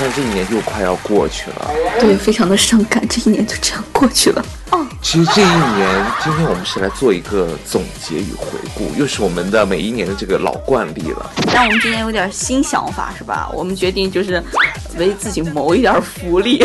[0.00, 4.42] 马上这一年就快要过去了，对，非常的伤感，这一年就这样过去了。
[4.70, 11.30] 哦，其实这一年，今天我们是来做一个总结与回顾，又是我们的每一年的这个老惯例了。
[11.52, 13.50] 但我们今年有点新想法，是吧？
[13.52, 14.42] 我们决定就是
[14.96, 16.64] 为自己谋一点福利，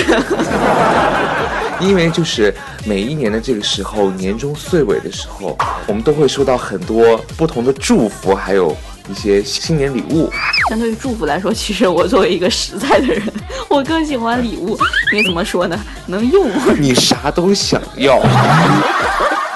[1.81, 8.73] 因为就是每一年的这个时候，年终岁尾的时候，我们都会收到很多不同的祝福，还有。
[9.09, 10.31] 一些新年礼物，
[10.69, 13.21] 相对于祝福来说，其实我作为一个实在的人，
[13.69, 14.77] 我更喜欢礼物。
[15.11, 16.49] 因为怎么说呢，能用。
[16.79, 18.19] 你啥都想要。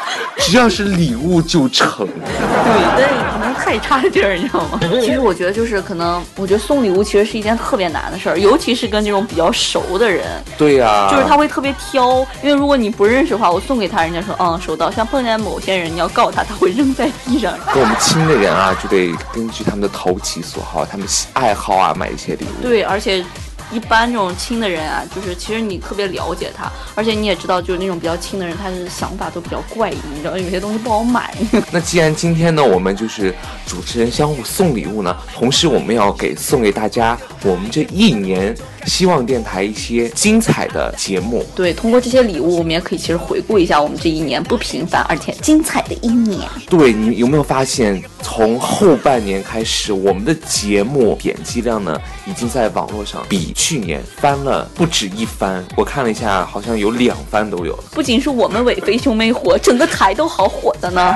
[0.39, 4.79] 只要是礼物就成，对对，不能太差劲儿，你知道吗？
[5.01, 10.25] 其实我觉得就是可能，我觉得送礼物其实是一件特别难的事儿，尤其是跟这种比较熟的人。
[10.57, 14.89] 对呀，就是他会特别挑，因为如果你不认识的话，我送给他，人家说嗯收到。
[14.89, 17.53] 像碰见某些人，你要告他，他会扔在地上。
[17.73, 22.61] 跟我们亲的人啊，就得根据他们的投其所好，他们爱好啊，买一些礼物。
[22.63, 23.23] 对，而且。
[23.71, 31.33] 一般这种亲的人啊，就是其实你特别了解他，而且你也知道，就是那种比较亲的人，他的想法都比较怪异，你知道，有些东西不好买。
[31.71, 33.33] 那既然今天呢，我们就是
[33.65, 38.55] 主持人相互送礼物呢，同时我们要给送给大家我们这一年。
[38.85, 46.49] 希望电台一些精彩的节目，对，通过这些礼物，我们也可以其实回顾一下我们这一年不平凡而且精彩的一年。
[46.69, 55.61] 对你有没有发现，从后半年开始，我们的节目点击量呢，已经在网络上比去年翻了不止一番。
[55.75, 57.77] 我看了一下，好像有两番都有。
[57.91, 61.13] 不仅是我们伟飞兄妹火，整个台都好火的呢。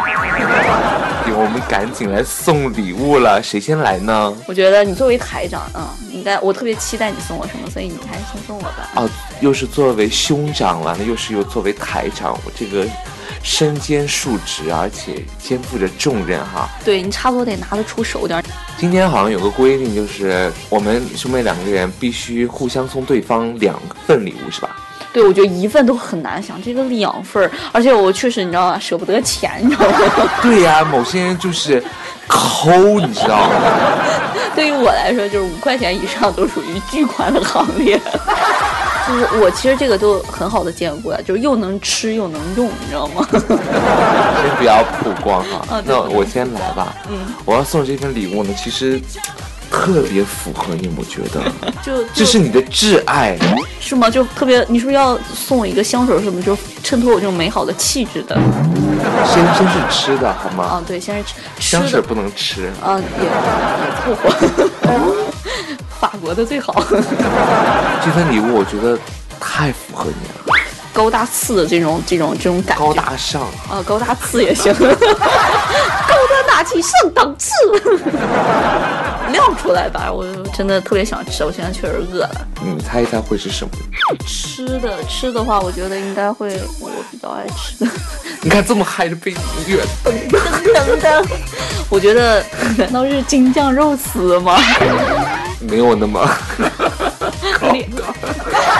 [1.35, 4.35] 我们赶紧来送礼物了，谁先来呢？
[4.45, 8.89] 我觉得你作为台长，嗯，应该我特别期待你送我什么，所以你还是先送我吧。
[8.95, 12.85] 哦，又是作为兄长完了，那又是又作为台长，我这个
[13.41, 16.69] 身兼数职，而且肩负着重任哈。
[16.85, 18.43] 对你差不多得拿得出手点。
[18.77, 24.75] 今天好像有个规定，就是我们兄妹两个人必须互相送对方两份礼物，是吧？
[25.13, 29.97] 对，我觉得一份都很难想，这个两份儿，而且我确实你知道吗，舍不得钱，你知道吗？
[30.41, 31.81] 对呀，某些人就是
[32.27, 33.55] 抠，你知道吗？
[34.55, 37.99] 对于我来说，就是五块钱以上都属于巨款的行列。
[39.07, 43.27] 就是我其实这个都很好的兼顾了，就是又能吃又能用，你知道吗？
[43.31, 46.95] 先不要曝光哈，那我先来吧。
[47.09, 49.01] 嗯，我要送这份礼物呢，其实。
[49.75, 51.41] 特别符合你，我觉得，
[51.81, 53.35] 就这是你的挚爱，
[53.81, 54.07] 是吗？
[54.07, 58.39] 就特别，你是不是要送我一个香水什么，就衬托我这种美好的气质的？
[59.25, 60.63] 先先是吃的好吗？
[60.77, 61.71] 啊，对，先是吃。
[61.71, 62.71] 香水不能吃。
[62.83, 64.29] 啊，也也凑合。
[66.13, 66.71] 法国的最好。
[68.03, 68.95] 这份礼物我觉得
[69.39, 70.59] 太符合你了。
[70.93, 72.85] 高大次的这种这种这种感觉。
[72.85, 73.41] 高大上。
[73.67, 74.71] 啊，高大次也行。
[74.77, 77.51] 高端大气上档次。
[79.31, 80.11] 亮出来吧！
[80.11, 82.47] 我真的特别想吃，我现在确实饿了。
[82.61, 83.71] 你猜一猜会是什么？
[84.27, 87.91] 吃的吃的话，我觉得应该会我比较爱吃的。
[88.41, 91.25] 你看这么嗨的背景音乐，噔噔噔噔。
[91.89, 92.43] 我觉得
[92.77, 94.59] 难道是京酱肉丝吗？
[95.61, 96.19] 没有那么
[97.59, 98.13] 高端，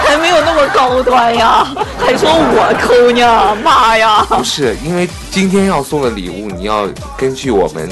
[0.06, 1.66] 还没有那么高端呀！
[1.98, 4.26] 还说我抠呢，妈呀！
[4.30, 6.88] 不是，因为今天要送的礼物，你要
[7.18, 7.90] 根据我们。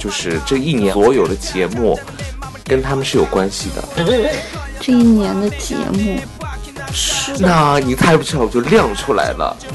[0.00, 2.00] 就是这一年所有的节目，
[2.64, 3.84] 跟他们是有关系的。
[4.80, 6.18] 这一年的节目，
[6.90, 9.54] 是那你猜不出来，我就亮出来了。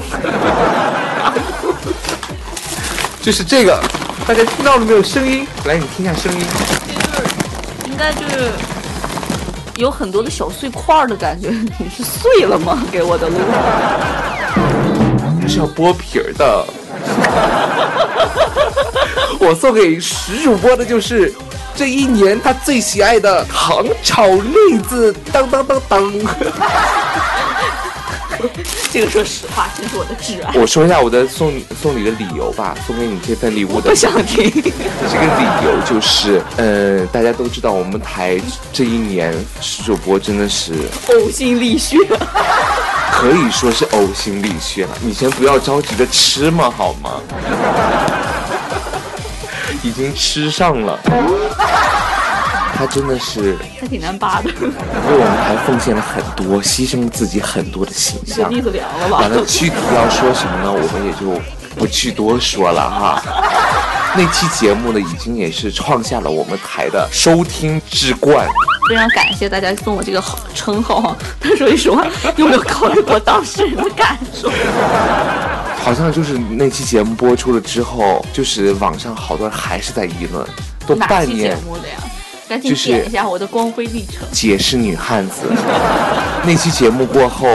[3.22, 3.80] 就是这个，
[4.26, 5.00] 大家听到了没有？
[5.02, 6.40] 声音，来，你听一下声音。
[7.86, 8.50] 应该就是
[9.76, 11.50] 有很多的小碎块的感觉。
[11.78, 12.82] 你是碎了吗？
[12.90, 13.36] 给我的路。
[15.48, 16.66] 是要剥皮儿的。
[19.46, 21.32] 我送给石主播的就是
[21.76, 26.12] 这一年他最喜爱的糖炒栗子，当当当当。
[28.92, 30.52] 这个说实话，真是我的挚爱。
[30.60, 34.50] 我说一下我的送送礼的理由吧，送给你这份礼物的不想听。
[34.50, 38.40] 这个理由就是，呃，大家都知道我们台
[38.72, 40.72] 这一年石主播真的是
[41.08, 41.96] 呕心沥血，
[43.12, 44.90] 可以说是呕心沥血了。
[45.00, 47.20] 你先不要着急的吃嘛，好吗？
[49.86, 50.98] 已经吃上了。
[52.76, 54.50] 他真的是，他挺难扒的。
[54.50, 58.50] 为我们还奉献了很多，牺牲自己很多的形象。
[58.50, 58.64] 凉
[59.00, 59.18] 了吧？
[59.18, 60.72] 完了，具体要说什么呢？
[60.72, 61.40] 我们也就
[61.78, 63.22] 不去多说了哈。
[64.14, 68.46] 那期节目呢，已经也是创下了我们台的收听之冠。
[68.90, 70.22] 非常感谢大家送我这个
[70.54, 71.16] 称号哈。
[71.40, 72.06] 但说句实话，
[72.36, 74.50] 有没有考虑过当事人的感受？
[75.86, 80.44] 好像就是那期节目播出了之后，就是网上好多人还是在议论，
[80.84, 81.56] 都半年。
[82.48, 84.26] 赶紧点一下我的光辉历程。
[84.32, 85.42] 姐是女汉子。
[86.44, 87.46] 那期节目过后，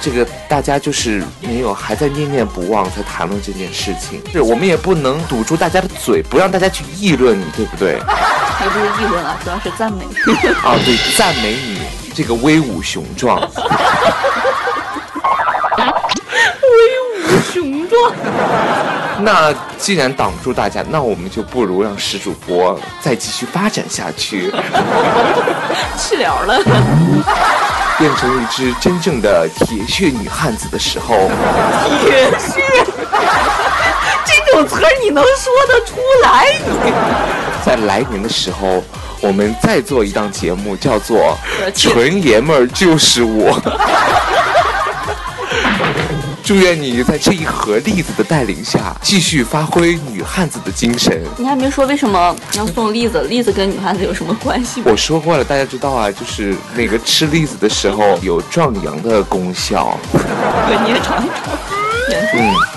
[0.00, 4.22] 这个大家就是没有还在念念不忘，在谈论这件事情。
[4.30, 7.94] 是我们也不能堵住大家的嘴，不让大家去议论你，对不对？
[8.62, 10.04] 也不是议论啊，主要是赞美。
[10.62, 11.80] 啊，对，赞美你
[12.14, 13.40] 这个威武雄壮。
[19.20, 24.52] 那既然挡不住大家，那我们就不如让石主播再继续发展下去。
[25.98, 26.58] 去了了，
[27.98, 31.28] 变成一只真正的铁血女汉子的时候。
[32.04, 32.62] 铁血，
[34.24, 36.46] 这种词儿你能说得出来？
[36.84, 36.92] 你
[37.64, 38.82] 在来年的时候，
[39.20, 41.38] 我们再做一档节目，叫做
[41.80, 43.52] 《纯爷们儿就是我》。
[46.52, 51.24] 祝愿你在这一盒栗子的带领下，继续发挥女汉子的精神。
[51.38, 53.22] 你还没说为什么要送栗子？
[53.22, 54.82] 栗子跟女汉子有什么关系？
[54.84, 59.98] 我说过了，大家知道啊，就是那个吃栗子的时候有壮阳的功效。
[60.12, 61.54] 对你也尝一尝。
[62.34, 62.71] 嗯。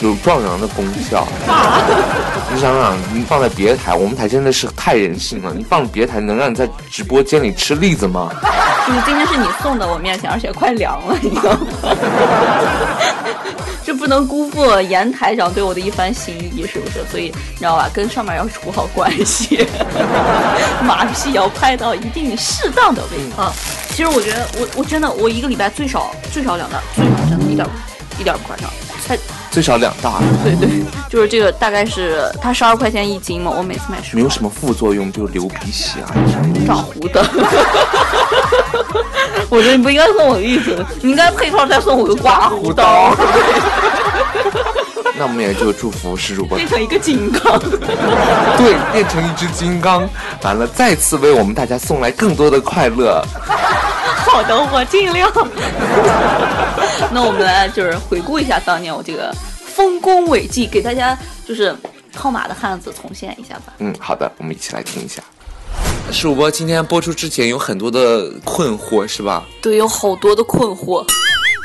[0.00, 1.26] 有壮阳的功效。
[2.52, 5.52] 你想想，你放在别的台，我们台真的是太人性了。
[5.56, 8.30] 你放别的台，能让你在直播间里吃栗子吗？
[8.86, 11.60] 就是今天是你送到我面前，而且快凉了，你知道吗？
[13.84, 17.04] 这不能辜负严台长对我的一番心意，是不是？
[17.10, 19.66] 所以你知道吧，跟上面要处好关系，
[20.82, 23.52] 马屁要拍到一定适当的位置啊。
[23.90, 27.66] 其实我觉得，我我真的，我一个礼拜最少最少两袋，最少真的一点
[28.18, 28.68] 一点不夸张。
[29.10, 29.18] 才
[29.50, 34.14] 最少两大，对对，就是这个，大概是它十二块钱一斤嘛，我每次买十。
[34.14, 36.14] 没有什么副作用，就流鼻血啊，
[36.64, 37.18] 长胡子。
[39.50, 43.12] 我觉得你不应该送我栗子，你应该配套再送我个刮胡刀。
[45.18, 47.58] 那我们也就祝福施主播变成一个金刚。
[48.56, 50.08] 对，变成一只金刚，
[50.44, 53.20] 完了再次为我们大家送来更多的快乐。
[54.26, 55.30] 好的，我尽量。
[57.12, 59.34] 那我们来就是回顾一下当年我这个
[59.64, 61.74] 丰功伟绩，给大家就是
[62.12, 63.72] 套马的汉子重现一下吧。
[63.78, 65.22] 嗯，好的，我们一起来听一下。
[66.12, 69.44] 主播今天播出之前有很多的困惑，是吧？
[69.62, 71.04] 对，有好多的困惑。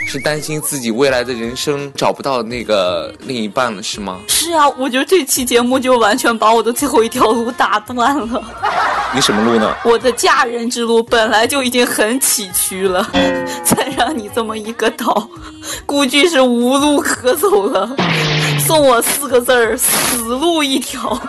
[0.05, 4.19] 是担心自己未来的人生找不到那个另一半了，是吗？
[4.27, 8.41] 是啊，我觉得这期节目就完全把我的最后一条路打断了。
[9.13, 9.73] 你什么路呢？
[9.83, 13.09] 我的嫁人之路本来就已经很崎岖了，
[13.63, 15.27] 再让你这么一个刀，
[15.85, 17.89] 估计是无路可走了。
[18.59, 21.19] 送我四个字儿：死路一条。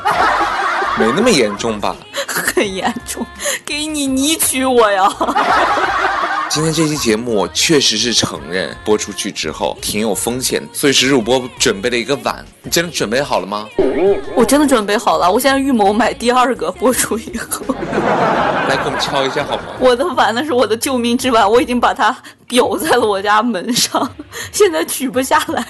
[0.98, 1.94] 没那么严重吧？
[2.26, 3.24] 很严重，
[3.64, 5.08] 给你你娶我呀！
[6.48, 12.44] 今天这期节目我确实是承认播出去之后挺有风险，所以石主播准备了一个碗。
[12.62, 13.68] 你真的准备好了吗？
[14.34, 17.74] 我真的准备好了，我现在预谋买第二个播出以后。
[18.68, 19.64] 来给我们敲一下好吗？
[19.78, 22.16] 我的碗那是我的救命之碗，我已经把它
[22.48, 24.08] 裱在了我家门上，
[24.52, 25.64] 现在取不下来。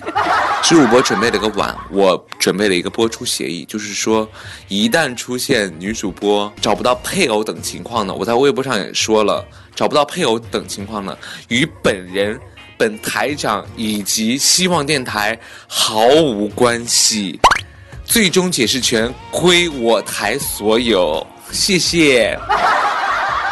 [0.63, 4.29] 石主播准备了个碗，我准备了一个播出协议，就是说
[4.69, 9.45] 一旦出现女主播找不到配偶等情况呢，我在微博上也说了。
[9.75, 11.17] 找不到配偶等情况呢，
[11.49, 12.39] 与本人、
[12.79, 17.41] 本台长以及希望电台毫无关系，
[18.05, 21.27] 最终解释权归我台所有。
[21.51, 22.39] 谢谢。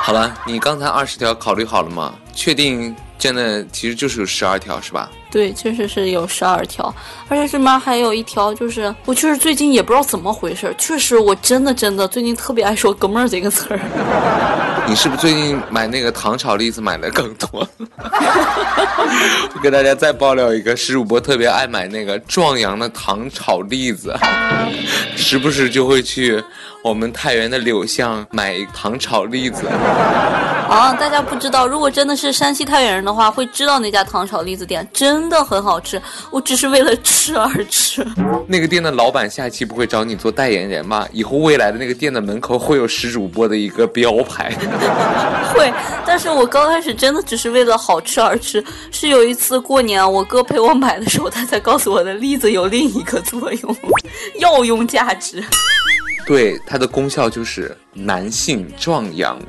[0.02, 2.14] 好了，你刚才二十条考虑好了吗？
[2.34, 2.94] 确定？
[3.16, 5.10] 真的其实就是有十二条，是吧？
[5.34, 6.94] 对，确实是有十二条，
[7.26, 13.80] 而且这边还有一条就是，我确实最近也不知道怎么回事，确实我真的真的最近特别爱说“哥们儿”这个词儿。
[14.86, 17.66] 你是不是最近买那个糖炒栗子买的更多？
[17.78, 24.14] 我 给大家再爆料一个，石主播特别爱买那个壮阳的糖炒栗子，
[25.16, 26.40] 时不时就会去
[26.84, 29.66] 我们太原的柳巷买糖炒栗子。
[29.66, 36.00] 啊，大家不知道，如果真的是山西太原人的话，会知道那家糖炒栗子店真的很好吃。
[36.30, 38.06] 我只是为了吃而吃。
[38.46, 41.08] 那个店的老板下期不会找你做代言人吗？
[41.10, 44.52] 以后未来的那个店的门口会有食主播的一个标牌。
[45.54, 45.72] 会，
[46.04, 48.62] 但是我刚开始真的只是为了好吃而吃。
[48.90, 53.76] 是有一次过年，我哥陪我买的时候，他才告诉我的栗子有另一个作用，
[54.38, 55.42] 药用价值。
[56.26, 59.38] 对，它的功效就是男性壮阳。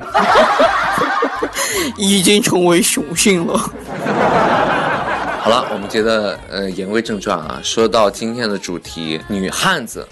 [1.96, 3.56] 已经成为雄性了。
[3.58, 10.06] 好了，我们接着呃言归正传啊，说到今天的主题，女汉子。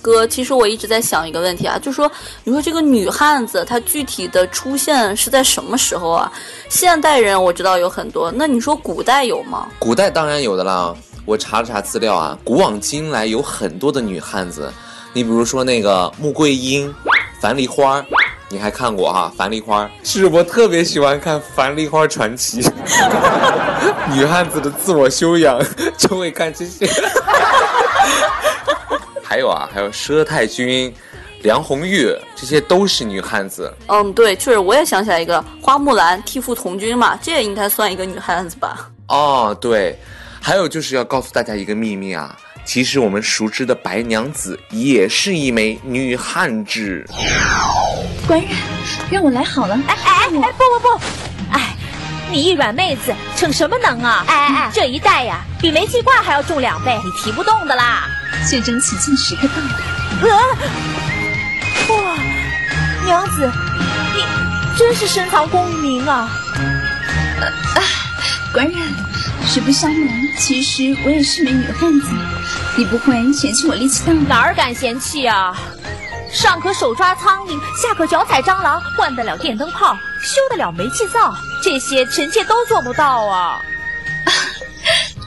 [0.00, 2.10] 哥，其实我一直在想一个问题啊，就说
[2.44, 6.32] 你说这个女汉子，她具体的出现是在什么时候啊？
[6.68, 9.68] 现代人我知道有很多，那你说古代有吗？
[9.78, 10.94] 古代当然有的啦，
[11.26, 14.72] 我查了查资料啊，古往今来有很多的女汉子，
[15.12, 16.94] 你比如说那个穆桂英、
[17.40, 18.04] 樊梨花。
[18.50, 19.84] 你还看过哈《樊梨花》？
[20.02, 22.62] 是我特别喜欢看《樊梨花传奇》，
[24.16, 25.62] 女汉子的自我修养
[25.98, 26.88] 就会看这些。
[29.22, 30.90] 还有啊，还有佘太君、
[31.42, 33.70] 梁红玉，这些都是女汉子。
[33.88, 38.88] 嗯，对，确实，我也想起来一个花木兰替父从军嘛，这也应该算一个女汉子吧？
[39.08, 39.98] 哦，对，
[40.40, 42.34] 还有就是要告诉大家一个秘密啊。
[42.68, 47.02] 其实我们熟知的白娘子也是一枚女汉子。
[48.26, 48.50] 官人，
[49.10, 49.74] 让我来好了。
[49.86, 51.04] 哎哎哎哎，不不不，
[51.50, 51.74] 哎，
[52.30, 54.22] 你一软妹子逞什么能啊？
[54.28, 58.06] 哎哎哎，这一带呀，比煤气罐还要重两倍，你提不动的啦。
[58.46, 60.58] 最终起见时刻到了。
[61.88, 62.18] 哇，
[63.06, 63.50] 娘子，
[64.14, 64.22] 你
[64.78, 66.30] 真是深藏功与名啊！
[67.40, 67.82] 啊，
[68.52, 68.76] 官人，
[69.46, 72.08] 实不相瞒，其实我也是枚女汉子。
[72.76, 74.12] 你不会嫌弃我力气大？
[74.28, 75.56] 哪儿敢嫌弃啊！
[76.32, 83.58] 上可手抓苍蝇，下可脚踩蟑螂，换得了电灯泡，修得了煤气灶，这些臣妾都做不到啊！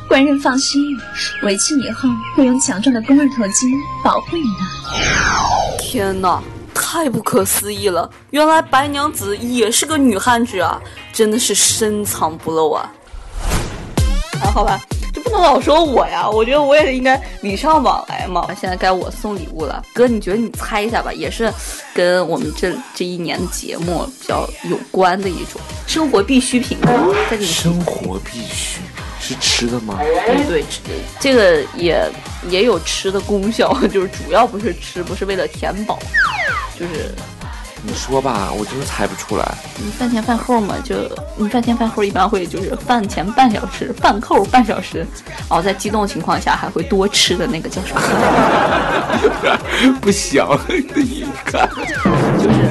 [0.07, 0.99] 官人放心，
[1.41, 3.67] 为妻以后会用强壮的肱二头肌
[4.03, 5.79] 保护你的。
[5.79, 6.41] 天哪，
[6.73, 8.09] 太不可思议了！
[8.31, 10.81] 原来白娘子也是个女汉子啊，
[11.13, 12.91] 真的是深藏不露啊！
[14.53, 14.79] 好吧。
[15.13, 18.47] 就不能老说我呀，我觉得我也应该礼尚往来嘛。
[18.57, 21.53] 现在该我送礼物了，哥，你觉得你猜一下吧，也是
[21.93, 26.77] 跟我们这这一年的节目比较有关的一种生活必需品。
[27.29, 28.79] 再给你生活必需
[29.31, 29.97] 是吃的吗？
[30.25, 30.79] 对对，吃
[31.19, 32.03] 这个也
[32.49, 35.97] 也有吃的功效， 就是主要不是吃，不是为了填饱，
[36.79, 37.11] 就是。
[37.83, 39.57] 你说吧，我真的猜不出来。
[39.83, 40.97] 你饭前饭后嘛，就
[41.35, 44.99] 你饭前饭后一般会就是饭前半小时，饭后半小时，
[45.49, 48.01] 然后在激动情况下还会多吃的那个叫什么？
[49.99, 50.47] 不想
[50.95, 51.67] 你看，
[52.37, 52.69] 就是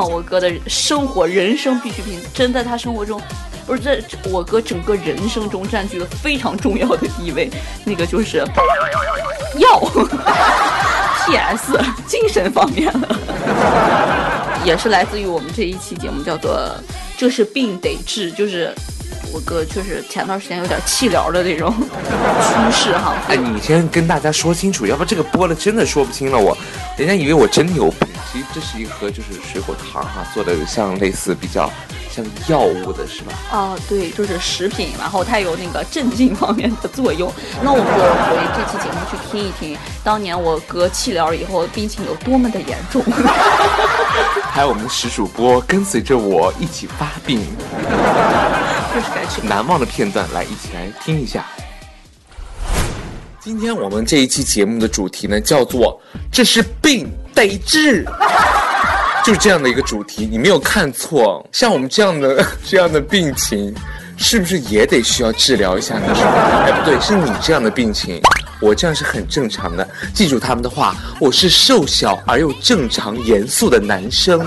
[0.10, 3.20] 我哥的生活人生必需品，真在他生活中，
[3.68, 7.50] 不是这我哥整个人生中占据了非常重要的地位。
[7.84, 8.38] 那个就是
[9.58, 9.80] 药，
[11.28, 11.78] P.S.
[12.06, 13.08] 精神方面的。
[14.64, 16.58] 也是来自于我们这一期节目，叫做
[17.18, 18.74] “这是病得治”，就是
[19.32, 23.14] 我哥确实前段时间有点气疗的那种 趋势哈。
[23.28, 26.56] 哎，你先跟大家说清楚，要不这个播了真的说不清了，我
[26.96, 28.08] 人家以为我真有病。
[28.32, 31.70] 其实这是一盒就是水果糖哈，做的像类似比较。
[32.10, 33.32] 像药物的是吧？
[33.52, 37.32] 哦，对，就是食品，然后它有那个镇静方面的作用。
[37.62, 43.04] 那我们就回这期节目去听一听，当年我哥气疗以后病情有多么的严重。
[44.50, 47.40] 还有我们的石主播跟随着我一起发病，
[49.42, 51.44] 难忘的片段，来一起来听一下。
[53.40, 55.98] 今天我们这一期节目的主题呢，叫做
[56.30, 58.04] “这是病得治”。
[59.24, 61.46] 就是这样的一个主题，你没有看错。
[61.52, 63.74] 像我们这样的 这样的病情，
[64.16, 66.06] 是不是也得需要治疗一下呢？
[66.66, 68.20] 哎，不对，是你这样的病情，
[68.60, 69.86] 我这样是很正常的。
[70.14, 74.38] 记住他们的话，我是瘦小而又正常、严肃的男生。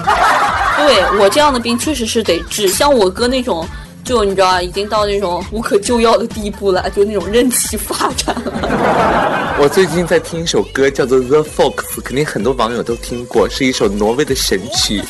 [0.77, 3.67] 对我这样的病确实是得治，像我哥那种。
[4.03, 9.57] 就你知道，已经到那种无可救药的地步了，就那种任其发展了。
[9.59, 15.03] 我最近在听一首歌，叫做《The Fox》，肯定很多网友都听过，是一首挪威的神曲。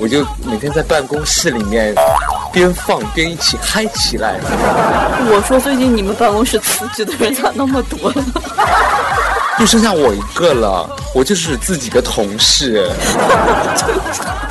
[0.00, 1.94] 我就每天在办公室里面
[2.52, 4.38] 边放边一起嗨起来。
[5.28, 8.24] 我说最近你们办公室辞职的人咋那么多呢？
[9.58, 12.88] 就剩下我一个了，我就是自己的同事。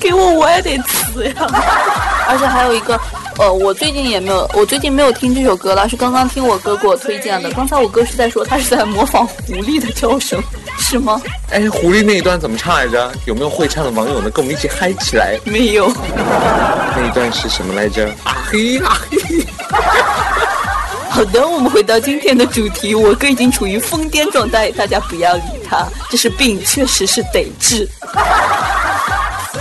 [0.00, 1.34] 给我我也得辞呀！
[2.28, 2.98] 而且还有一个，
[3.38, 7.50] 呃，我最近也没有，我最近没有听这首歌了，是刚刚听我哥给我推荐的。
[7.52, 10.42] 刚才我哥是在说他是在模仿狐狸的叫声，
[10.78, 11.20] 是是吗？
[11.50, 13.12] 哎，狐狸那一段怎么唱来着？
[13.26, 14.30] 有没有会唱的网友呢？
[14.30, 15.38] 跟我们一起嗨起来。
[15.44, 15.88] 没有。
[16.96, 18.06] 那一段是什么来着？
[18.24, 19.44] 啊嘿啊嘿。
[21.10, 22.94] 好的，我们回到今天的主题。
[22.94, 27.88] 我哥已经处于疯癫状态，大家不要理他，这是病，确实是得治。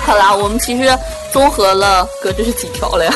[0.05, 0.89] 好啦，我们其实
[1.31, 3.13] 综合了，哥这是几条了呀？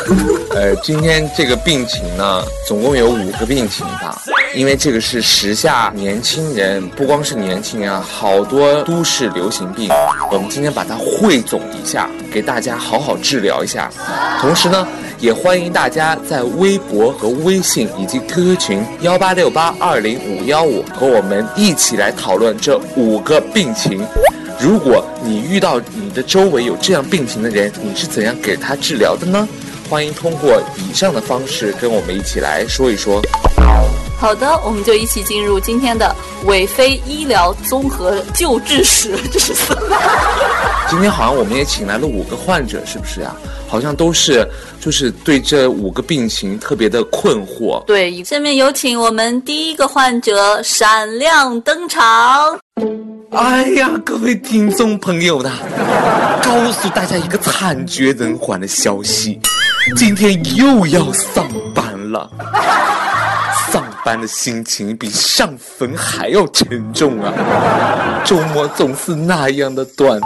[0.51, 4.22] 呃， 今天这个病情呢，总共有五个病情吧。
[4.56, 9.89] 因为这个是时下年轻人，不光是年轻人啊，好多都市流行病，
[10.32, 13.91] 我们今天把它汇总一下，给大家好好治疗一下。
[14.39, 14.88] 同时呢，
[15.20, 24.01] 也欢迎大家在微博和微信以及 QQ 群幺八六八二零五幺五和我们一起来讨论这五个病情。
[24.60, 29.48] 如果你遇到你的周围有这样病情的人，你是怎样给他治疗的呢？
[29.88, 33.22] 欢迎通过以上的方式跟我们一起来说一说。
[34.20, 36.14] 好的，我们就一起进入今天的
[36.46, 39.16] 韦飞医疗综合救治室。
[39.32, 39.54] 这是
[40.90, 43.36] 今天好像我们也请来了五个患者，是不是呀？
[43.68, 44.48] 好像都是
[44.80, 47.84] 就是对这五个病情特别的困惑。
[47.86, 52.58] 对，下面有请我们第一个患者闪亮登场。
[53.32, 55.52] 哎呀，各位听众朋友的，
[56.42, 59.40] 告诉大家一个惨绝人寰的消息，
[59.98, 62.30] 今天又要上班了。
[63.70, 67.34] 上班的心情比上坟还要沉重啊！
[68.24, 70.20] 周末总是那样的短，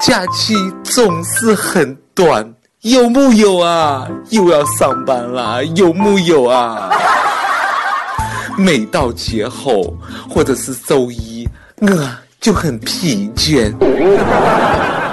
[0.00, 4.08] 假期总是很短，有木有啊？
[4.30, 6.90] 又要上班了，有木有啊？
[8.58, 9.96] 每到节后
[10.28, 11.88] 或者是周一，我
[12.40, 13.70] 就很疲倦，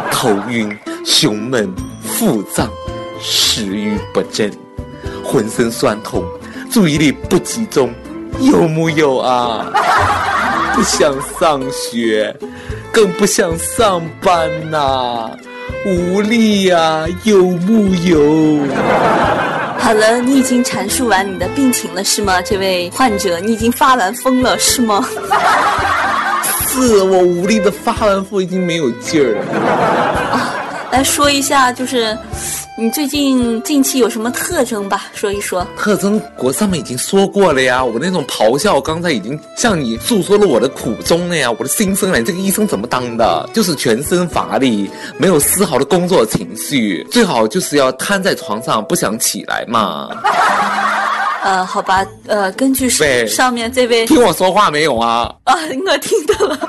[0.09, 1.69] 头晕、胸闷、
[2.01, 2.69] 腹胀、
[3.19, 4.49] 食欲不振、
[5.25, 6.23] 浑身酸痛。
[6.71, 7.93] 注意力不集中，
[8.39, 9.65] 有木有啊？
[10.73, 12.33] 不想上学，
[12.93, 15.29] 更不想上班呐，
[15.85, 18.65] 无力呀，有木有？
[19.77, 22.41] 好了，你已经阐述完你的病情了，是吗？
[22.41, 25.05] 这位患者，你已经发完疯了，是吗？
[26.81, 29.53] 是我无力的发完疯，已经没有劲儿了。
[30.31, 30.55] 啊，
[30.91, 32.17] 来说一下，就是。
[32.79, 35.05] 你最近近期有什么特征吧？
[35.11, 35.65] 说一说。
[35.75, 42.19] 特征我上面已经说过了呀，我那种咆哮刚才已经向你诉说了我的苦衷了呀，我的心声了。
[42.19, 43.49] 你这个医生怎么当的？
[43.51, 50.09] 就是全身乏力，没有丝毫的工作情绪，最好就是要瘫在床上不想起来嘛。
[51.47, 52.89] 呃，好吧，呃，根据
[53.25, 55.33] 上面这位听我说话没有啊？
[55.45, 55.55] 啊，
[55.89, 56.59] 我听到了。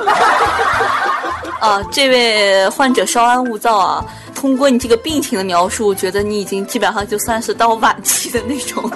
[1.59, 4.05] 啊，这位患者稍安勿躁啊。
[4.37, 8.89] 通过你这个病情的描述，我觉得你已经基本上就算是到晚期的那种，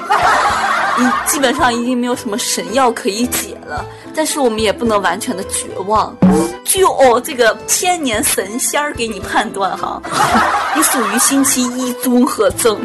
[0.97, 3.85] 你基本上已经没有什么神药可以解了。
[4.15, 6.17] 但是我们也不能完全的绝望。
[6.65, 10.01] 就哦，这个千年神仙儿给你判断哈，
[10.77, 12.79] 你属于星期一综合症。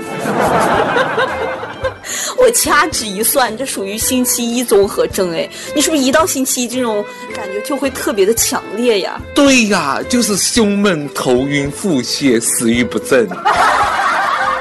[2.37, 7.03] 我掐指一算，这属于星期一综合症哎，你是不是一到星期一这种
[7.35, 9.21] 感觉就会特别的强烈呀？
[9.33, 13.27] 对呀，就是胸闷、头晕、腹泻、食欲不振。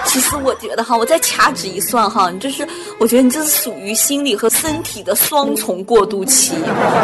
[0.06, 2.66] 其实我觉得哈，我再掐指一算哈，你这是，
[2.98, 6.52] 我觉得你这是属于心理和身体的双重过渡期。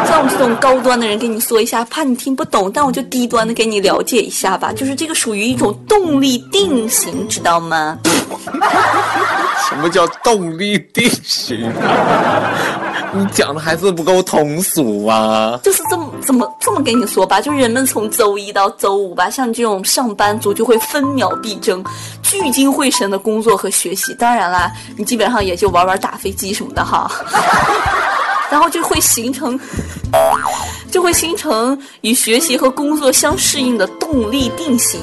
[0.07, 4.71] 像我们这种高端的人跟你说一下，怕你听不懂，但我就低端的给你了解一下吧。
[4.73, 7.99] 就是这个属于一种动力定型，知道吗？
[9.69, 11.71] 什么叫动力定型？
[13.15, 15.59] 你讲的还是不够通俗啊！
[15.63, 21.83] 就是这么怎么这么跟你说吧，就人们从周一到周五吧，像这种上班族就会分秒必争，
[22.23, 24.13] 聚精会神的工作和学习。
[24.15, 27.09] 当然啦，你基本上也就玩玩打飞机什么的哈，
[28.49, 29.59] 然后就会形成，
[30.91, 34.99] 就会形成与学习和工作相适应的动力定型。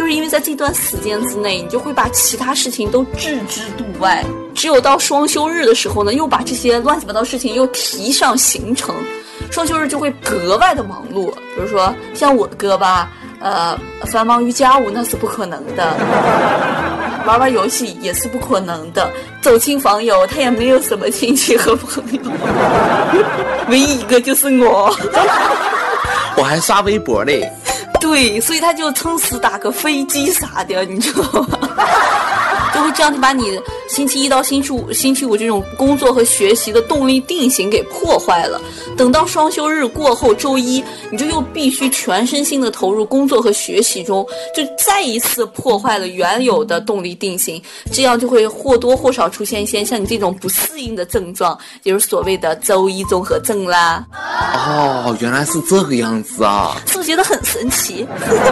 [0.00, 8.94] 就是因为在这段时间之内，你就会把其他事情都置之度外，只有到双休日的时候呢，又把这些乱七八糟事情又提上行程，
[9.50, 11.30] 双休日就会格外的忙碌。
[11.54, 13.10] 比如说像我哥吧，
[13.40, 15.94] 呃，繁忙于家务那是不可能的，
[17.26, 19.06] 玩玩游戏也是不可能的，
[19.42, 22.20] 走亲访友他也没有什么亲戚和朋友，
[23.68, 24.96] 唯一一个就是我，
[26.38, 27.46] 我还刷微博嘞。
[28.10, 31.58] 对，所以他就撑死打个飞机啥的，你知道吗？
[32.80, 38.58] 就就会这样就把你星期一到星期五、星期五这种工作和学习的动力定型给破坏了。
[38.96, 47.62] 等到双休日过后，周一你就又必须全身心的投入工作和学习中，就再一次破坏了原有的动力定型，
[47.92, 54.06] 这样就会或多或少出现一些像你这种不适应的症状，也就是所谓的周一综合症啦。
[54.54, 56.80] 哦，原来是这个样子啊！
[56.86, 58.06] 是不是觉得很神奇？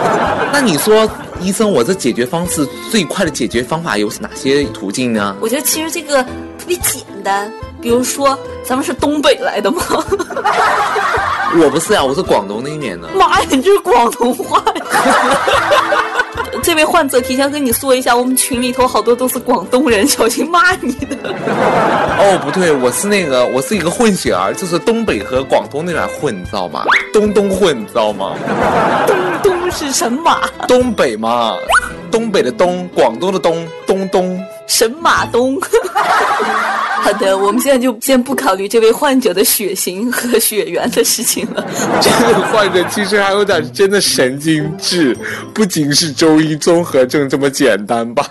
[0.53, 1.09] 那你说，
[1.41, 5.35] 医生，我这解决方式最快的解决方法有哪些途径呢？
[5.39, 9.81] 我觉得其实这个特别简单，比如说，咱们是东北来的吗？
[11.61, 13.07] 我不是呀，我是广东那边的。
[13.15, 14.85] 妈呀，你这是广东话呀！
[16.61, 21.15] 这位患者提前跟你说一下，我们群里头好多都是广东人，小心骂你的。
[22.19, 26.83] 哦，不对，我是那个，我是一个混血儿，就是东北和广东那边混，你知道吗？
[27.13, 28.35] 东东混，你知道吗？
[29.07, 31.55] 东东是神马，东北嘛，
[32.11, 34.43] 东北的东，广东的东，东东。
[34.67, 35.59] 神马东。
[37.01, 41.65] 好的，我们现在就先不考虑这位患者的血型和血缘的事情了。
[42.01, 45.17] 这个患者其实还有点真的神经质，
[45.53, 48.25] 不仅是周一综合症这么简单吧。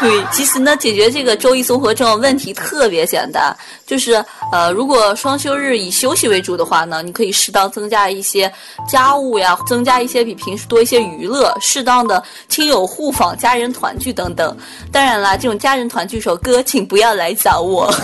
[0.00, 8.52] 对，其实呢，解决这个周一综合症问题特别简单，就是呃，如果双休日以休息为主的话呢，你可以适当增加一些
[8.88, 14.56] 家务呀，增加一些比平时多一些娱乐，适当的亲友互访、家人团聚等等。
[14.92, 17.86] 当然啦，这种家人团聚首歌，请不要来找我。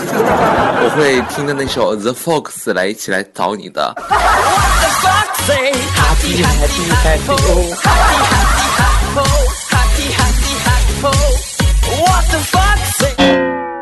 [0.83, 3.93] 我会听着那首 The Fox 来一起来找你的。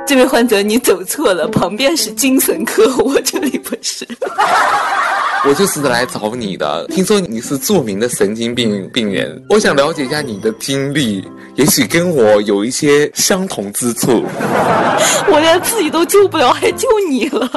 [0.05, 4.07] 这位患者，你走错了，旁边是精神科，我这里不是。
[5.45, 6.85] 我就是来找你的。
[6.87, 11.23] 听说你是著名的神经病病人，我想了解一下你的经历，
[11.55, 14.25] 也许跟我有一些相同之处。
[15.31, 17.47] 我连自己都救不了，还救你了。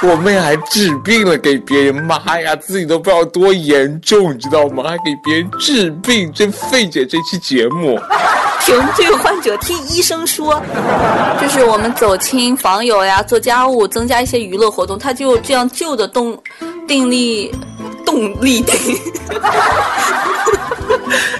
[0.00, 4.84] 我妹还治病了给别人，妈呀，自己都不知道多严重，你知道吗？
[4.86, 7.98] 还给别人治病，真费解这期节目。
[8.60, 10.62] 停，这个患者听医生说，
[11.40, 16.40] 就是我们走亲访友呀，做家务，增加一些娱乐活动，他就这样旧的动
[16.86, 17.52] 定力
[18.06, 18.76] 动力定。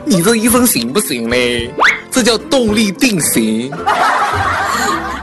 [0.04, 1.70] 你这医生行不行嘞？
[2.10, 3.70] 这叫动力定型。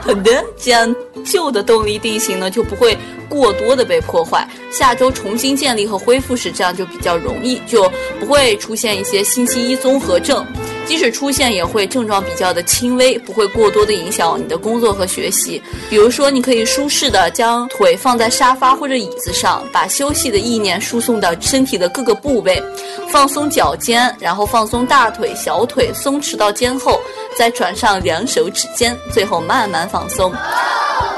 [0.06, 2.96] 好的，这样旧的动力定型呢就不会
[3.28, 4.48] 过多的被破坏。
[4.70, 7.90] 下周重新建立和恢复时，这样就比较容易，就
[8.20, 10.46] 不会出现一些星期一综合症。
[10.86, 15.60] 即使出现，也会症状比较的轻微，不会过多的影响你的工作和学习。
[15.90, 22.62] 比如说，你可以舒适的将腿放在沙发或者椅子上，把休息的意念输送到身体的各个部位，
[23.10, 27.00] 放松脚尖，然后放松大腿、小腿，松弛到肩后，
[27.36, 30.32] 再转上两手指尖，最后慢慢放松。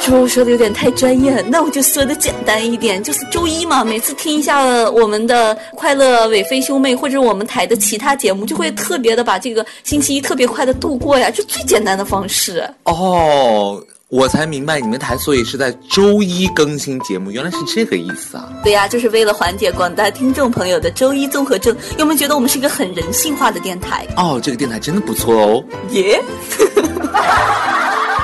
[0.00, 1.42] 是不是我说的有点太专业了？
[1.42, 12.62] 那我就说的简单一点，就是周一嘛，每次听一下我们的快乐伟飞兄妹或者我们台的其他节目，就会特别的把这个星期一特别快的度过呀，就最简单的方式。
[12.84, 18.48] 哦，我才明白你们台所以是在周一更新节目，原来是这个意思啊。
[18.62, 21.76] 对呀，就是为了缓解广大听众朋友的周一综合症。
[21.98, 24.06] 有没有觉得我们是一个很人性化的电台？
[24.16, 25.64] 哦，这个电台真的不错哦。
[25.90, 26.22] 耶。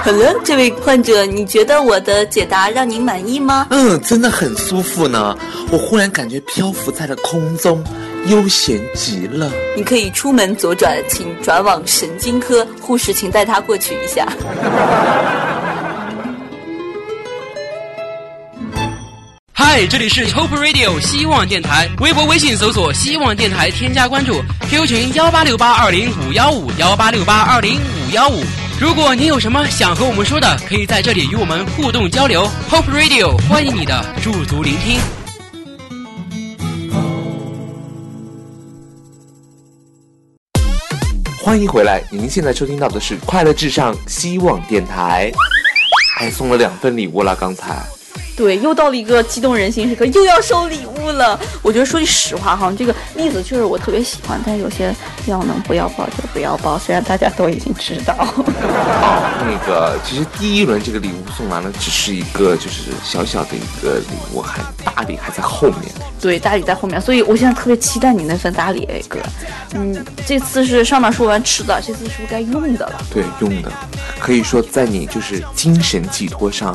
[0.04, 3.66] 好了，这位患者，你觉得我的解答让您满意吗？
[3.70, 5.34] 嗯，真的很舒服呢。
[5.70, 7.82] 我忽然感觉漂浮在了空中，
[8.26, 9.50] 悠闲极了。
[9.74, 14.28] 你可以出门左转，请转往神经科，护士请带他过去一下。
[19.54, 24.34] 嗨，这里是 Top Radio 希望电台，微博、微信搜索“希望电台”，添加关注
[24.68, 28.42] ，QQ 群幺八六八二零五幺五幺八六八二零五幺五。
[28.80, 32.44] 如果您有什么想和我们说的，可以在这里与我们互动交流。
[32.68, 34.98] Hope Radio 欢迎你的驻足聆听。
[41.40, 45.30] 欢迎回来，您现在收听到的是快乐至上希望电台，
[46.16, 47.80] 还送了两份礼物啦，刚才。
[48.36, 51.38] 对，又到了一个激动人心时刻，又要收礼物了。
[51.62, 54.94] 我觉得说句实话哈，这个栗子确实我特别喜欢，但有些
[55.26, 58.16] 要能不要报就不要报，虽然大家都已经知道。
[59.46, 65.92] 那个，其实第一轮这个礼物送完了，只是一个就是小小的一个礼物，还大礼还在后面。
[66.20, 69.20] 对，大礼在后面，所以我现在特别期待你那份大礼，哥。
[69.74, 73.00] 嗯，这次是上面说完吃的，这次是不是该用的了？
[73.12, 73.70] 对，用的，
[74.18, 76.74] 可以说在你就是精神寄托上。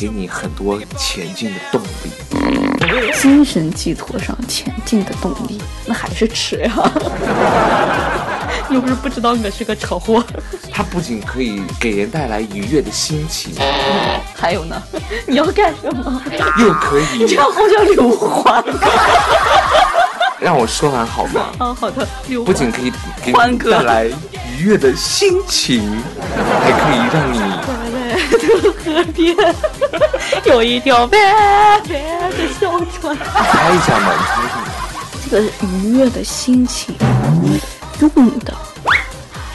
[0.00, 6.72] 给你很多前进的动力，精神寄托上前进的动力，那还是吃呀！
[8.70, 10.24] 又不是不知道我是个吃货。
[10.72, 13.52] 它不仅可以给人带来愉悦的心情，
[14.34, 14.82] 还有呢，
[15.26, 16.22] 你要干什么？
[16.58, 18.64] 又可以你这样好像刘欢。
[20.40, 21.50] 让我说完好吗？
[21.58, 22.90] 啊，好的，刘不仅可以
[23.22, 24.06] 给你带来
[24.58, 25.82] 愉悦的心情，
[26.64, 27.38] 还可以让你
[28.84, 29.36] 河边
[30.44, 31.18] 有一条白
[31.88, 33.16] 白的小船。
[33.16, 34.54] 猜一下嘛，你猜一下。
[35.30, 36.94] 这个愉悦的心情，
[38.00, 38.52] 用的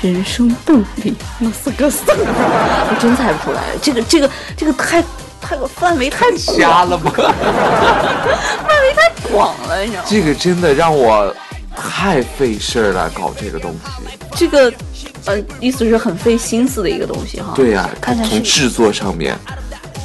[0.02, 2.14] 人生动力，那是个什么？
[2.16, 3.62] 我真猜不出来。
[3.82, 5.04] 这个这个这个太
[5.42, 7.12] 太个范围太瞎了吧？
[7.16, 7.26] 范
[8.82, 10.08] 围太广了，你知道吗？
[10.10, 11.36] 这个真的让我
[11.76, 13.80] 太费事儿了，搞这个东西。
[14.38, 14.72] 这个
[15.26, 17.54] 呃，意思是很费心思的一个东西哈。
[17.56, 19.36] 对呀、看起来是从制作上面，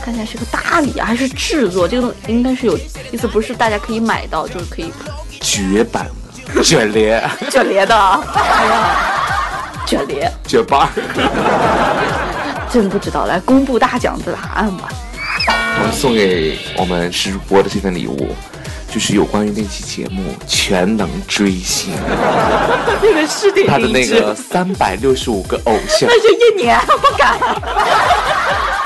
[0.03, 1.87] 看起来是个大礼啊，还是制作？
[1.87, 2.77] 这个东应该是有
[3.13, 4.93] 意思，不是大家可以买到，就是可以
[5.41, 6.07] 绝版
[6.55, 8.25] 的，卷帘， 卷帘的啊。
[8.35, 10.89] 哎呀，卷帘，绝版。
[12.73, 14.89] 真不知道，来公布大奖的答案吧。
[15.49, 18.35] 我们送给我们石主播的这份礼物，
[18.93, 21.93] 就是有关于那期节目全能追星，
[23.69, 27.39] 他的那个三百六十五个偶像，那就一年不敢。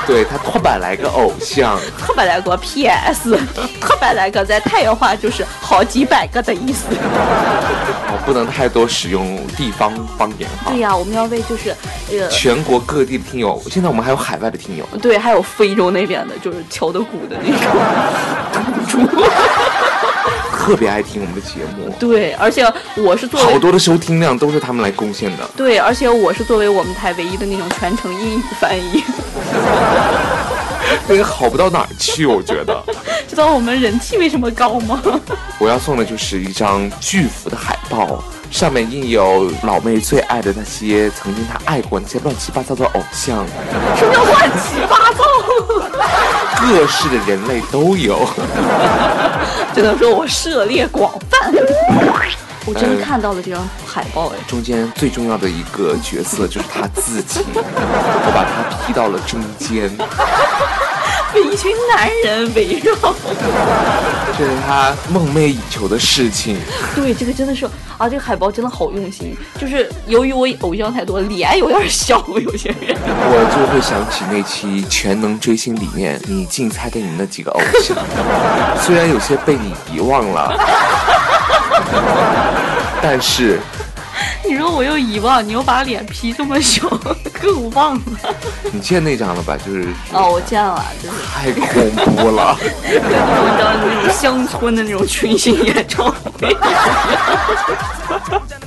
[0.05, 3.35] 对他特百来个偶像，特百来个 PS，
[3.81, 6.85] 特百来个在太原话就是好几百个的意思。
[6.91, 10.81] 哦，不能太多使用地方方言哈对。
[10.81, 11.75] 呀、我们要为就是
[12.11, 17.49] 呃，全国各地的听友，现在我们还有海外的听友，对，还有非洲那边的，就是敲的鼓的那
[18.91, 19.01] 种。
[20.65, 22.65] 特别爱听我们的节目，对，而且
[22.97, 25.47] 我是作为好多的收听量都是他们来贡献的。
[25.55, 29.03] 对，而且我是作为我们台唯一的那种全程英语翻译，
[31.07, 32.83] 这个好不到哪儿去，我觉得。
[33.29, 34.99] 知道我们人气为什么高吗？
[35.59, 43.45] 我要送的就是一张巨幅的海报，上面印有老妹最爱的那些曾经她爱过那些乱七八糟的偶像，
[43.95, 45.23] 什么叫乱七八糟？
[46.57, 48.27] 各式的人类都有。
[49.73, 51.51] 只能说我涉猎广泛。
[52.67, 59.95] 我真的看到了这张海报，哎，中间最重要的一个角色就是他自己，我把他 P 到了中间，
[61.35, 62.95] 被一群男人围绕。
[64.37, 66.57] 这是他梦寐以求的事情。
[66.95, 67.65] 对，这个真的是
[67.97, 69.35] 啊，这个海报真的好用心。
[69.59, 72.97] 就是由于我偶像太多，脸有点小，有些人。
[72.97, 77.97] 我就会想起那期《全能追星》里面你竞猜的你那几个偶像，
[78.81, 80.57] 虽然有些被你遗忘了，
[83.01, 83.59] 但是
[84.47, 86.87] 你说我又遗忘，你又把脸 P 这么小，
[87.41, 88.35] 更忘了。
[88.71, 89.57] 你见那张了吧？
[89.57, 92.55] 就是 哦，我见了，就是太恐怖了。
[92.83, 96.55] 跟那种叫那种乡村的那种群星演唱会。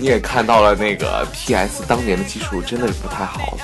[0.00, 3.56] 你也看到了那个 PS 当年的技术真的是不太好，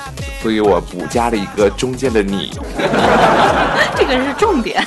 [0.42, 2.52] 所以我补加了一个中间的你。
[3.96, 4.84] 这个是重点。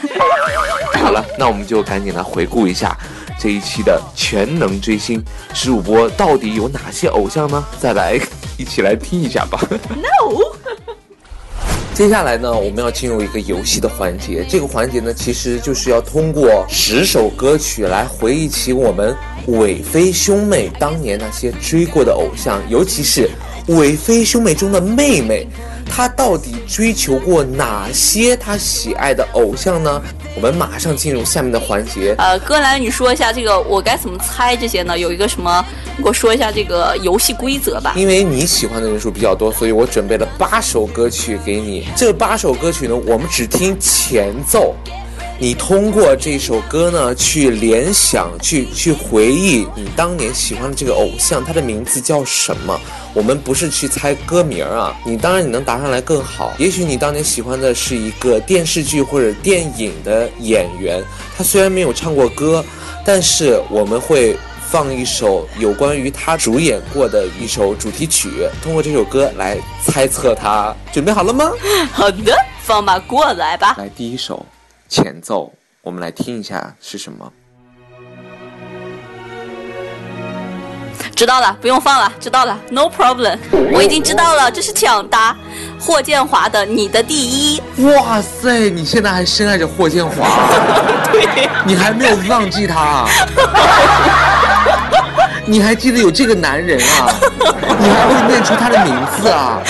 [0.96, 2.96] 好了，那我们就赶紧来回顾一下
[3.40, 5.24] 这一期的全能追星
[5.54, 7.64] 十五波到底有哪些偶像呢？
[7.80, 8.20] 再来
[8.58, 9.60] 一起来听一下吧。
[9.90, 10.42] No，
[11.94, 14.46] 接下来呢，我们要进入一个游戏的环节。
[14.48, 19.16] 这个环节呢，其实就是要通过十首歌曲来回忆起我们
[19.48, 23.30] 韦飞兄妹当年那些追过的偶像，尤其是
[23.68, 25.48] 韦飞兄妹中的妹妹，
[25.90, 30.02] 她到底追求过哪些她喜爱的偶像呢？
[30.38, 32.14] 我们马上进入下面的环节。
[32.20, 34.96] 呃，哥来，你说一下这个我该怎么猜这些呢？
[34.96, 35.66] 有一个什么？
[35.98, 37.94] 你给我说一下这个游戏规则吧。
[37.96, 41.88] 因为你喜欢的人数比较多，所以我准备了八首歌曲给你。
[41.96, 44.76] 这八首歌曲呢，我们只听前奏。
[45.40, 52.80] 你通过这首歌呢，去联想，去去回忆你当年喜欢的这个偶像，他的名字叫什么？
[53.14, 56.54] 我们不是去猜歌名啊，你当然你能答上来更好。
[56.58, 61.04] 也许你当年喜欢的是一个电视剧或者电影的演员，
[61.38, 62.66] 他虽然没有唱过歌，
[63.06, 64.36] 但是我们会
[64.68, 70.76] 放一首有关于他主演过的一首主题曲，通过这首歌来猜测他。
[70.92, 71.52] 准备好了吗？
[71.94, 73.76] 好的，放马过来吧。
[73.78, 74.44] 来，第一首
[74.88, 77.32] 前奏，我们来听一下是什么。
[81.16, 83.38] 知道了，不用放了，知道了，no problem，
[83.74, 85.36] 我已经知道了，这是抢答。
[85.80, 87.62] 霍建华的《你的第一》，
[87.96, 90.50] 哇塞，你现在还深爱着霍建华？
[91.12, 93.10] 对，你还没有忘记他啊？
[95.46, 97.10] 你还记得有这个男人啊？
[97.80, 99.62] 你还会念出他的名字啊？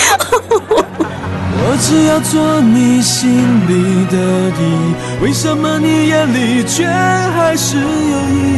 [1.70, 3.28] 我只要做你心
[3.68, 8.56] 里的第一，为什么你眼里却还是有意？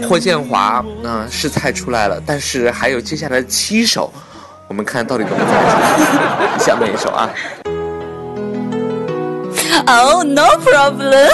[0.00, 4.10] 义霍建华，那、是猜出来了，但是还有接下来的七首，
[4.66, 5.52] 我们看到底怎么猜
[6.58, 7.28] 出下面一首啊。
[9.86, 11.28] Oh no problem。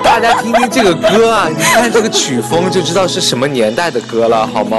[0.02, 4.78] 大家听听这个歌啊，你看这个曲风就知道是什么年代的歌了，好吗？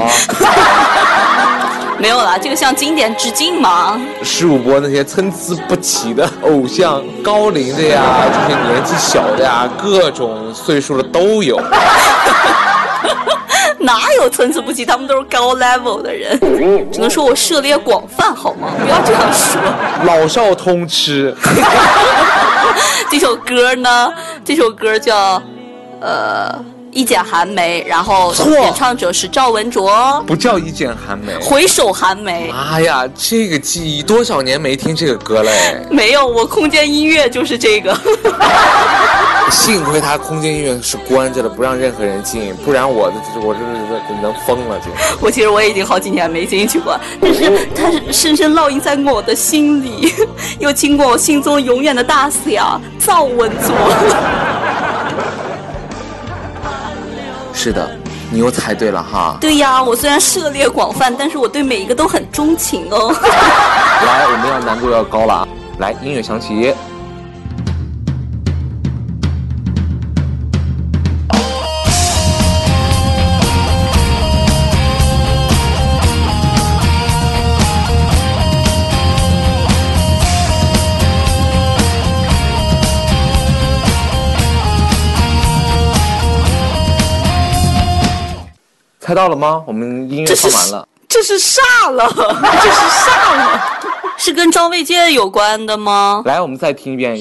[2.01, 4.01] 没有啦，这个向经典致敬嘛。
[4.23, 5.37] 十五波那些参差
[5.69, 8.01] 不齐的偶像，高龄的呀，
[8.33, 11.61] 这些年纪小的呀，各种岁数的都有。
[13.77, 14.83] 哪有参差不齐？
[14.83, 16.39] 他们都是高 level 的人，
[16.91, 18.69] 只能说我涉猎广泛，好吗？
[18.83, 19.61] 不要这样说。
[20.03, 21.35] 老少通吃，
[23.11, 24.11] 这首歌呢，
[24.43, 25.39] 这首歌叫
[25.99, 26.49] 呃
[26.91, 31.33] 《一剪寒梅》，然后演唱者是赵文卓，不叫一剪寒梅。
[31.37, 32.49] 回首寒梅。
[32.51, 35.85] 妈呀，这个记忆多少年没听这个歌嘞！
[35.89, 37.97] 没有，我空间音乐就是这个。
[39.49, 43.59] 幸亏他空间音乐是关着的，不让任何人进，不然我的我这
[44.07, 44.85] 这能疯了就。
[45.19, 50.13] 我其实我已经好几年没进去过，但是它是深深烙印在我的心里，
[50.59, 53.73] 又经过我心中永远的大侠赵文卓。
[57.63, 57.95] 是的，
[58.31, 59.37] 你又猜对了哈。
[59.39, 63.13] 对呀，我虽然涉猎广泛，但是我对每一个都很钟情哦。
[64.03, 65.47] 来，我们要难度要高了啊！
[65.77, 66.73] 来，音乐响起。
[89.11, 89.61] 猜到了吗？
[89.67, 90.87] 我们音乐放完了。
[91.09, 93.61] 这是煞了， 这是煞了，
[94.17, 96.21] 是跟张卫健有关的吗？
[96.23, 97.17] 来，我们再听一遍。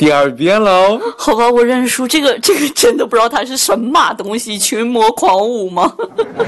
[0.00, 0.98] 第二遍喽。
[1.18, 2.08] 好吧，我认输。
[2.08, 5.92] 这个这个真的不知道它是什么东西，群魔狂舞吗？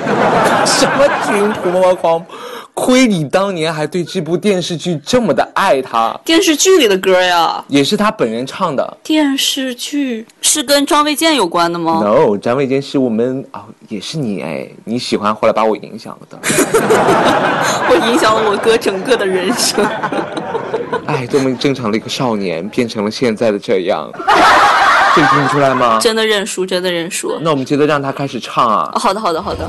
[0.65, 2.25] 什么群魔狂？
[2.75, 8.97] 亏你当年还对这部电视剧这么的爱他，电视剧里的歌呀，也是他本人唱的。
[9.03, 13.61] 电视剧是跟张卫健有关的吗？No，张卫健是我们哦，
[13.91, 16.39] 也是你哎，你喜欢，后来把我影响了的。
[17.91, 19.87] 我影响了我哥整个的人生。
[21.15, 24.11] 哎，多么正常的一个少年，变成了现在的这样，
[25.15, 25.99] 这你听不出来吗？
[26.01, 27.39] 真的认输，真的认输。
[27.43, 28.99] 那我们接着让他开始唱啊哦。
[28.99, 29.69] 好的，好的，好的。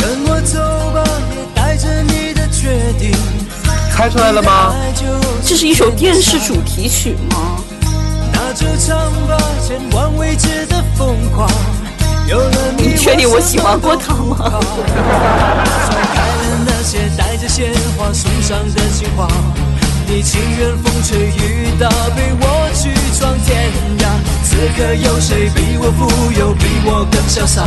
[0.00, 0.58] 跟我走
[0.92, 1.04] 吧，
[1.36, 3.12] 也带着你的决定。
[3.92, 4.74] 猜出来了吗？
[5.44, 7.56] 这是一首电视主题曲吗？
[8.32, 11.48] 那就唱吧，前往未知的疯狂。
[12.28, 14.36] 有了你，你确定我喜欢过他吗？
[14.40, 19.28] 甩 开了那些带着鲜花送上的情话，
[20.14, 24.04] 你情愿风吹雨打，陪我去闯天涯。
[24.44, 27.62] 此刻有谁比我富有，比我更潇洒？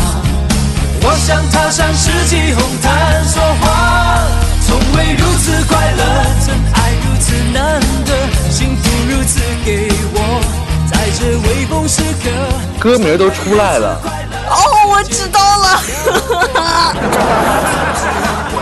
[1.02, 4.20] 我想踏上世纪红毯说话，
[4.62, 6.04] 从未如此快乐，
[6.46, 8.14] 真爱如此难得，
[8.52, 10.40] 幸福如此给我，
[10.86, 12.30] 在这微风时刻。
[12.80, 14.00] 歌名都出来了，
[14.52, 14.56] 哦，
[14.92, 15.82] 我知道了。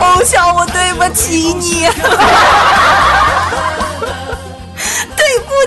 [0.00, 1.86] 偶像，我对不起你。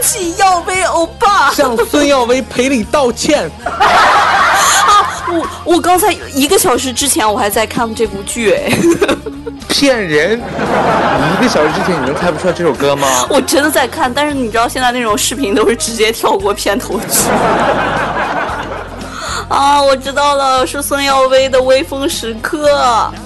[0.02, 1.52] 起，耀威欧巴。
[1.52, 3.50] 向孙耀威赔礼道歉。
[3.66, 8.72] 啊我我刚才一个小时之前我还在看这部剧，哎，
[9.68, 10.40] 骗人！
[10.40, 13.08] 你一个小时之前你能猜不出来这首歌吗？
[13.30, 17.28] 我真的在看，但是你知道现在那种视频都是直接跳过片头曲。
[19.50, 22.70] 啊，我知道了，是孙耀威的《微风时刻》。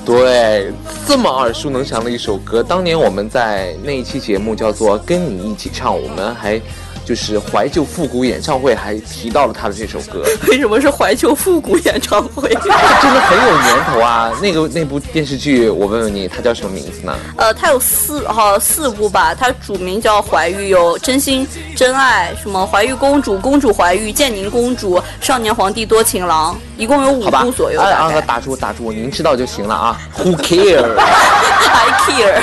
[0.06, 0.72] 对，
[1.08, 6.62] 这么耳熟能详的一首歌，当年我们在那一期节目叫做《跟你一起唱》，我们还
[7.12, 12.48] 就是怀旧复古演唱会，还提到了他的这首歌， 为什么是怀旧复古演唱会？
[12.54, 12.62] 它
[13.04, 14.32] 真的很有年头啊！
[14.42, 17.14] 那个那部电视剧，我问问你，它叫什么名字呢？
[17.36, 21.46] 呃，它有四哈四部吧，它主名叫怀玉，有真心
[21.76, 30.00] 真爱，什么怀玉公主、公主怀玉、建宁公主、少年皇帝多情郎，一共有五部左，右啊啊，打住打住，您知道就行了啊。
[30.18, 32.42] Who care？I care。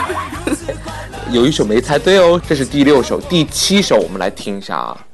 [1.31, 5.07] 有一首没猜对哦，这是第六首，第七首我们来听一下啊。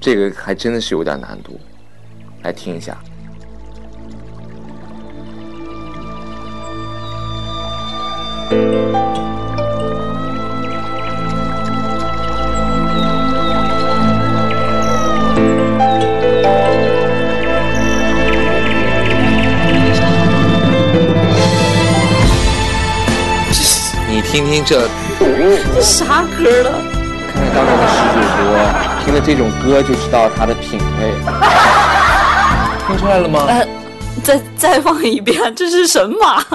[0.00, 1.60] 这个还真的是有点难度，
[2.42, 2.98] 来听一下。
[24.34, 24.88] 听听这，
[25.20, 26.72] 这啥歌了？
[27.32, 28.44] 看看当年的石主播，
[29.04, 31.14] 听了这种歌就知道他的品味。
[32.84, 33.44] 听出来了吗？
[33.46, 33.64] 呃，
[34.24, 36.42] 再再放一遍，这是神马？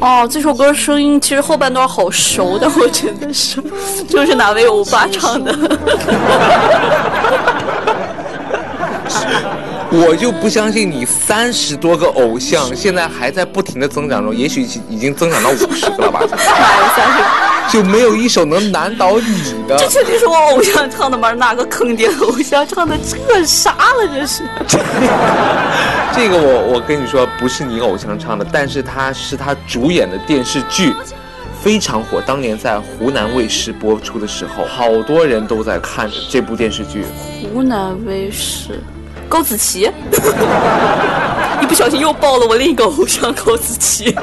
[0.00, 3.62] 哦，这首歌声音其实后半段好熟，但我觉得是，
[4.08, 5.52] 就是哪位欧巴唱的？
[9.98, 16.20] 我就不相信你三十多个偶像现在还在不停的增长中，也许已经增长到五十个了吧？
[16.28, 17.22] 三十？
[17.68, 19.76] 就没有一首能难倒你的？
[19.76, 21.32] 这确定是我偶像唱的吗？
[21.32, 22.96] 哪个坑爹偶像唱的？
[23.28, 24.08] 这啥了？
[24.14, 24.42] 这是？
[26.14, 30.92] 这个我我跟你说，不是你偶像唱的，但是他是他主演的电视剧，
[31.62, 32.22] 非常火。
[32.24, 37.04] 当年在湖南卫视播出的时候，好多人都在看这部电视剧。
[37.52, 38.80] 湖南卫视。
[39.28, 39.90] 高子琪，
[41.60, 44.14] 一不小心又爆了我另一个偶像高子琪。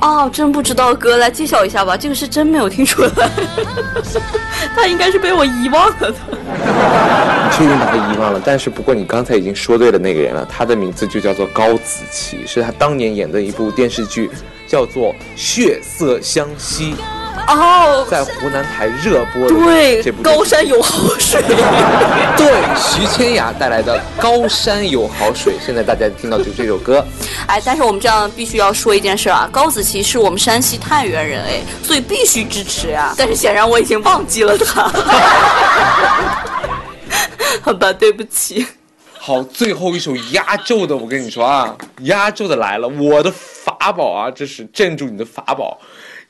[0.00, 1.96] 哦，真不知道哥，来揭晓一下吧。
[1.96, 3.10] 这个是真没有听出来，
[4.74, 6.14] 他应该是被我遗忘了的。
[6.30, 8.42] 你确定把他遗忘了？
[8.44, 14.28] 但是不过你刚才已经说对了那个人了，他的名字就叫做高子琪，是他当年演的一部电视剧，
[14.66, 16.94] 叫做《血色湘西》。
[17.48, 21.42] 哦，在湖南台热播的对，这部高山有好水，
[22.36, 27.04] 对，徐千雅带来的《高山有好水》，现在大家听到就这首歌。
[27.46, 33.14] 哎，但是我们这样必须要说一件事啊，高子淇是我们山西太原人哎，所以必须支持呀。
[33.16, 34.82] 但是显然我已经忘记了他，
[37.62, 38.66] 好吧，对不起。
[39.18, 45.78] 好，最后一首压轴的，我跟你说啊，压轴的来了，我的法宝啊，这是镇住你的法宝。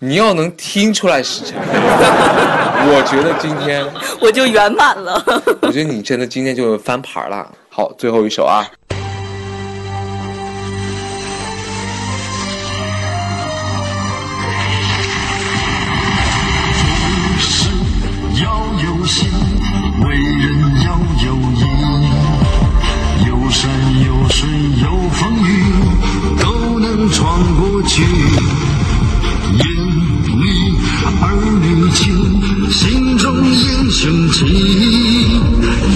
[0.05, 3.87] 你要能听出来时辰，我觉得今天
[4.21, 5.23] 我就圆满了。
[5.63, 7.49] 我觉得你真的今天就翻盘了。
[7.69, 8.67] 好，最后一首啊。
[8.91, 8.97] 做
[17.39, 17.69] 事
[18.43, 18.51] 要
[18.83, 19.31] 有心，
[20.05, 20.99] 为人要
[21.29, 21.63] 有义，
[23.29, 23.71] 有山
[24.05, 24.49] 有水
[24.83, 25.49] 有风雨，
[26.43, 28.03] 都能闯过去。
[31.05, 32.07] 儿女情，
[32.71, 34.47] 心中英雄气，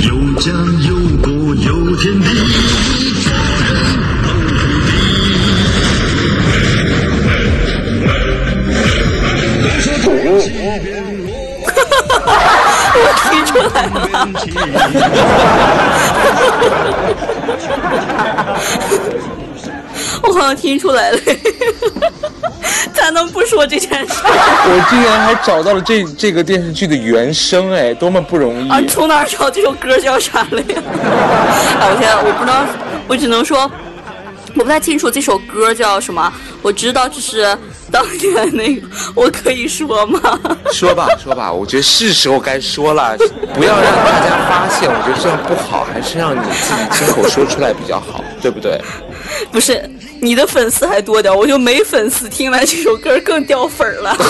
[0.02, 0.50] 有家
[0.88, 2.24] 有国有天地，
[12.98, 13.00] 我
[13.30, 13.92] 听出来了。
[20.22, 21.18] 我好像听出来了，
[22.94, 24.14] 咋能不说这件事？
[24.24, 28.80] 我竟然还找到了这这个电视剧的原声，哎，多么不容易啊！
[28.88, 30.82] 从哪找这首歌叫啥了呀？
[31.80, 32.64] 哎， 我现在我不知道，
[33.08, 33.70] 我只能说，
[34.54, 36.32] 我不太清楚这首歌叫什么。
[36.62, 37.56] 我知道这是
[37.92, 40.20] 当年那个，我可以说吗？
[40.72, 43.16] 说吧，说吧，我觉得是时候该说了，
[43.54, 48.80] 不要让大家发现，我觉得这样不好，还是让你自己亲口说出来比较好，对不对？
[49.52, 49.88] 不是。
[50.20, 54.16] 你的粉丝还多点，我就没粉丝，听完这首歌更掉粉了。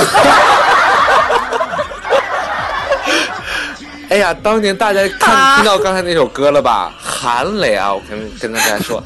[4.09, 6.93] 哎呀，当年大家看听到刚才那首歌了吧？
[7.03, 9.03] 韩磊啊，我跟跟大家说，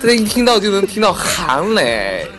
[0.00, 2.30] 大家一听到就能听到韩磊，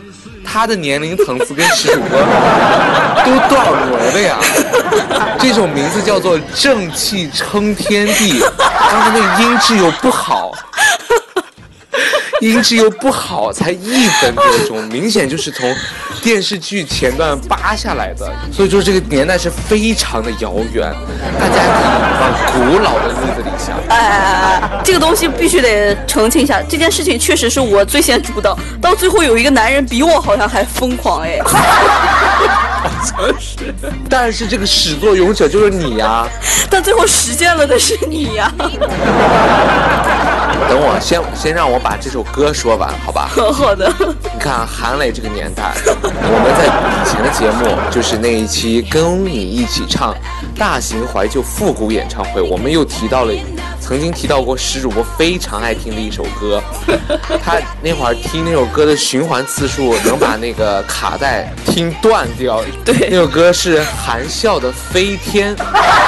[0.44, 2.20] 他的年龄层次跟主播
[3.26, 4.38] 都多少轮了呀？
[5.40, 10.54] 这首名字叫做《正气撑天地》，刚才那个音质又不好。
[12.42, 15.74] 音质又不好，才一分多钟，明显就是从
[16.22, 20.94] 电视剧前段扒下来的，所以说这个年代是非常的遥远，
[21.40, 23.76] 大家可以往古老的日子里想。
[23.90, 31.40] 哎哎哎，这个东西必须得澄清一下，这件事情确实是我最先主导，到最后有一个男人比我好像还疯狂哎。
[31.46, 33.74] 好像是，
[34.10, 36.28] 但是这个始作俑者就是你呀，
[36.70, 38.52] 但最后实践了的是你呀。
[40.70, 43.30] 等我先先让我把这首歌说完，好吧？
[43.54, 43.92] 好的。
[44.00, 50.16] 你看韩磊这个年代，我们在以前的节目就是那一期跟你一起唱
[50.58, 53.34] 大型怀旧复古演唱会，我们又提到了。
[53.88, 56.60] 曾经提到过，石主播非常爱听的一首歌，
[57.46, 62.64] 他那会儿听那首歌的循环次数能把那个卡带听断掉。
[62.84, 65.56] 对，那首歌是韩笑的《飞天》，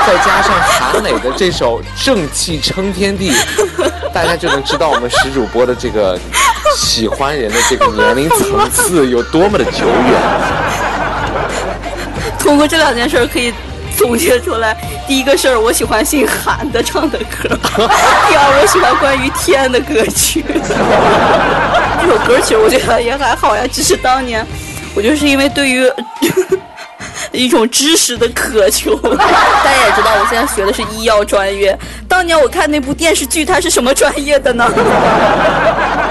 [0.07, 3.31] 再加上韩磊的这首《正气撑天地
[4.11, 6.19] 》，大家就能知道我们石主播的这个
[6.75, 10.19] 喜欢人的这个年龄层次有多么的久远。
[12.39, 13.53] 通过这两件事可以。
[13.97, 14.77] 总结出来，
[15.07, 17.49] 第一个事儿我喜欢姓韩的唱的歌，
[18.29, 20.45] 第二我喜欢关于天的歌曲。
[21.99, 24.45] 这首歌其实我觉得也还好呀，只是当年
[24.95, 25.91] 我就是因为对于。
[27.33, 31.77] 一种知识的渴求，大家也知道，我现在学的是医药专业。
[32.07, 34.65] 当年我看那部电视剧，它是什么专业的呢？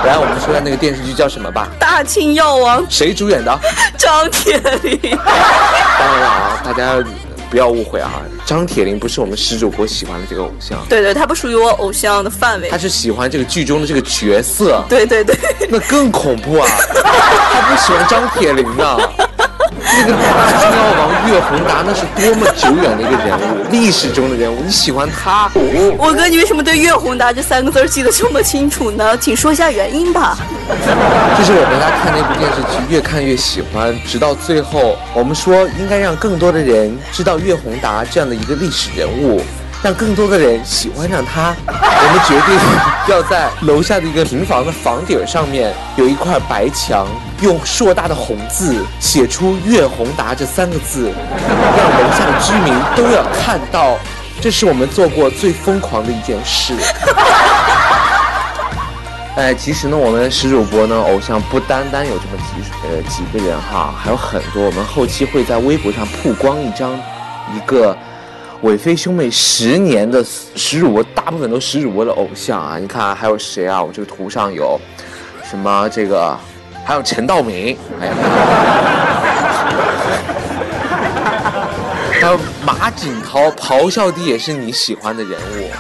[0.05, 1.69] 来，我们说下那个电视剧叫什么吧。
[1.81, 3.59] 大庆药王，谁主演的？
[3.97, 4.99] 张铁林。
[5.01, 7.03] 当然了啊，大家
[7.51, 10.79] 不要误会啊，张铁林不是我们施主播喜欢的这个偶像。
[10.89, 12.69] 对对，他不属于我偶像的范围。
[12.69, 14.83] 他是喜欢这个剧中的这个角色。
[14.89, 15.37] 对对对，
[15.69, 16.69] 那更恐怖啊！
[16.69, 18.99] 他不喜欢张铁林呢。
[19.99, 24.57] 那个大清药王岳宏达，那是多么久远的一个人物，历史中的人物。
[24.63, 25.51] 你喜欢他？
[25.99, 29.17] 我哥，你为什么对岳宏达这三个字记得这么清楚呢？
[29.17, 30.37] 请说一下原因吧。
[31.39, 39.41] 就是我陪他看那部电视剧，越看越喜欢，直到最后，我们说应该让更多的人知道岳宏达这样的一个历史人物。
[39.83, 42.59] 让更多的人喜欢上他， 我们决定
[43.09, 47.07] 要在楼下的一个平房的房顶上面有一块白墙，
[47.41, 51.13] 用硕大的红字写出“岳宏达”这三个字，
[51.77, 53.97] 让楼下的居民都要看到。
[54.41, 56.75] 这是我们做过最疯狂的一件事。
[59.37, 64.65] 哎，其实呢，我们石主播呢，偶像不单单有这么几呃几个人哈，还有很多。
[64.65, 66.93] 我们后期会在微博上曝光一张
[67.55, 67.97] 一个。
[68.67, 70.25] 伟飞兄妹十年的
[70.57, 72.77] 石主播，大部分都石主播的偶像啊！
[72.81, 73.81] 你看还有谁啊？
[73.81, 74.77] 我这个图上有，
[75.49, 76.37] 什么这个，
[76.85, 78.15] 还有陈道明，哎呀，
[82.21, 82.37] 还有
[82.67, 85.71] 马景涛，咆哮帝也是你喜欢的人物。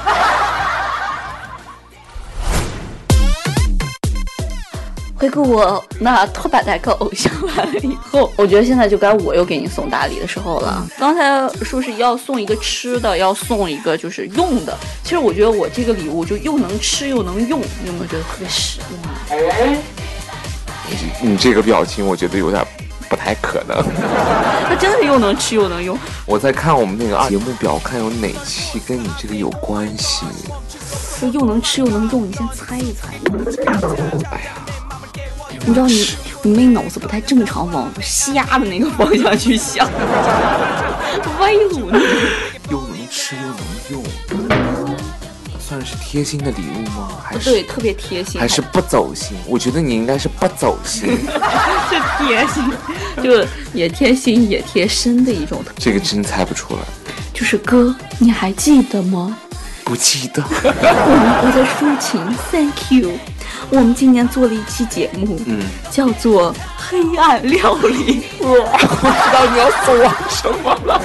[5.26, 10.86] 回顾我那托把代课偶像完了以后， 我觉得现在就该我又给你送大礼的时候了。
[10.98, 14.76] 刚才说是要送一个吃的，要送一个就是用的。
[15.02, 18.78] 其实我觉得我这个礼物就又能吃又能用，你有没有觉得特别实
[19.30, 19.76] 用？
[21.20, 22.64] 你这个表情，我觉得有点
[23.08, 23.76] 不太可能。
[24.68, 25.98] 它真的是又能吃又能用。
[26.24, 30.24] 我在看我们那个节目表，看有哪期跟你这个有关系。
[31.20, 33.14] 就又能吃又能用，你先猜一猜。
[34.30, 34.65] 哎呀。
[35.68, 36.06] 你知道你
[36.42, 39.90] 你那脑子不太正常，往瞎的那个方向去想，
[41.40, 41.98] 歪路呢。
[42.70, 43.34] 又能吃
[43.90, 44.48] 又能
[44.86, 44.96] 用，
[45.58, 47.08] 算是贴心的礼物吗？
[47.22, 48.40] 还是对，特别贴心。
[48.40, 49.36] 还是不走心？
[49.46, 51.08] 我觉得你应该是不走心。
[51.88, 52.72] 是贴心，
[53.22, 53.44] 就
[53.74, 55.64] 也贴心也贴身的一种。
[55.78, 56.80] 这个真猜不出来。
[57.34, 59.36] 就是哥，你还记得吗？
[59.86, 60.42] 不记得。
[60.42, 62.20] 我们的抒情
[62.50, 63.12] ，Thank you。
[63.70, 65.60] 我们今年做了一期节目，嗯，
[65.92, 68.20] 叫做《黑暗料理》。
[68.40, 68.86] 我知
[69.32, 71.00] 道你要送我什么了。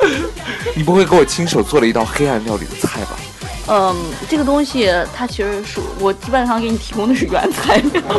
[0.74, 3.10] 你不会给我亲手做了一道黑暗料理的菜吧？
[3.68, 3.94] 嗯，
[4.26, 8.02] 这个东西它其实是我基本上给你提供的是原材料。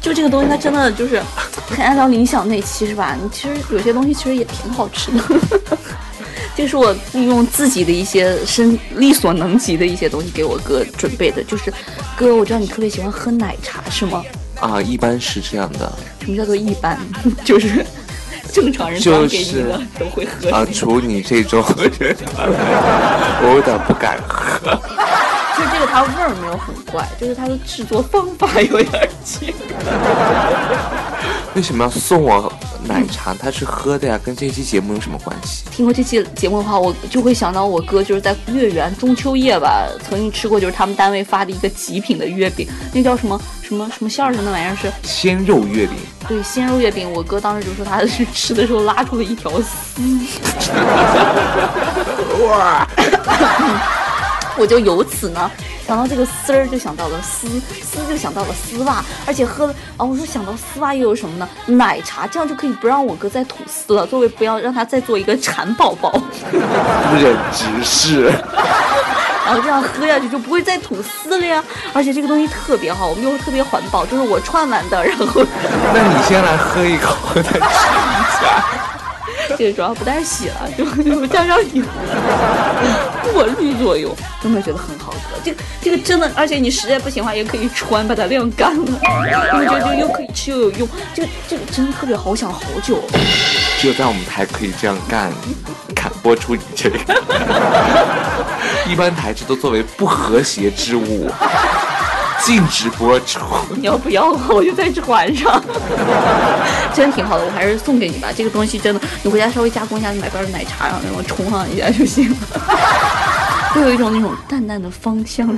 [0.00, 1.22] 就这个东西，它真的就是
[1.68, 2.16] 黑暗料理。
[2.16, 3.14] 你想那期是吧？
[3.22, 5.22] 你其实有些东西其实也挺好吃的。
[6.56, 11.42] 就是我利用自己的一些身力所能及的一些东西给我哥准备的。
[11.44, 11.72] 就是，
[12.16, 14.22] 哥，我知道你特别喜欢喝奶茶，是吗？
[14.60, 15.92] 啊，一般是这样的。
[16.20, 16.98] 什么叫做一般？
[17.44, 17.84] 就是
[18.52, 20.48] 正常人就给你的都会喝。
[20.50, 21.60] 啊，除你这种
[21.98, 22.16] 人，
[23.42, 24.70] 我有点不敢喝。
[25.56, 29.76] 就这个，它味儿没有很怪，就是它的制作方法有点奇怪。
[31.54, 32.52] 为什么要送我？
[32.86, 35.64] 奶茶他是喝的呀，跟这期节目有什么关系？
[35.70, 45.96] 听过这期节目的话，我就会想到我哥就是在月圆中秋夜吧，曾经吃过就是他们单位发的一个极品的月饼，那叫什么什么什么馅儿的那玩意儿是 鲜肉月饼。
[46.28, 50.02] 对，鲜肉月饼，我哥当时就说他是吃的时候拉出了一条丝。
[52.44, 52.86] 哇！
[54.58, 55.50] 我就由此呢。
[55.86, 57.46] 想到这个丝儿，就想到了丝，
[57.82, 61.46] 丝就想到了丝袜，而且喝了啊，我说想到丝袜又有什么呢？
[61.66, 66.10] 奶茶，这样就可以不让我哥再吐丝了，作为不要让他再做一个馋宝宝。
[66.50, 68.32] 不忍直视。
[69.44, 71.62] 然后这样喝下去就不会再吐丝了呀，
[71.92, 75.44] 而且这个东西特别好，我们又特别环保，就是我串完的，然后。
[75.92, 78.93] 那你先来喝一口，再吃一下。
[79.56, 81.84] 这个主要不带洗了，就就加上油，
[83.32, 85.38] 过滤作用，真的觉得很好喝？
[85.44, 88.84] 这个这个真的，而且你实在不行的话，也可以穿把它晾干了，
[89.52, 90.88] 有没有觉得又可以吃又有用？
[91.14, 93.02] 这个这个真的特别好，想好久。
[93.78, 95.30] 只有在我们台可以这样干，
[95.94, 96.98] 敢播出你这个。
[98.88, 101.30] 一般台这都作为不和谐之物。
[102.42, 103.40] 禁止播出。
[103.76, 105.62] 你要不要我就在船上。
[106.94, 108.28] 真挺好的，我还是送给你吧。
[108.34, 112.36] 这个东西真的，你回家稍微加工一下，你买罐奶茶，然后那种冲上一下就行了。
[113.74, 115.48] 会有一种那种淡淡的芳香。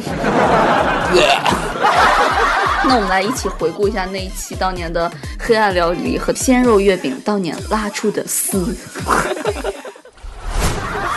[2.88, 8.74] 那我们来一起回顾一下那一期当年的黑暗料理和鲜肉月饼当年拉出的丝。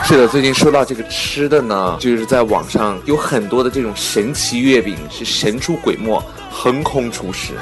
[0.10, 7.54] 是的，最近说到这个吃的呢，就是在网上有很多的这种神奇月饼，是神出鬼没，横空出世。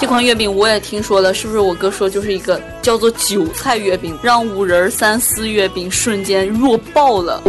[0.00, 7.40] 这款月饼我也听说了，是不是我哥说就是一个叫做韭菜月饼，让五仁三丝月饼瞬间弱爆了？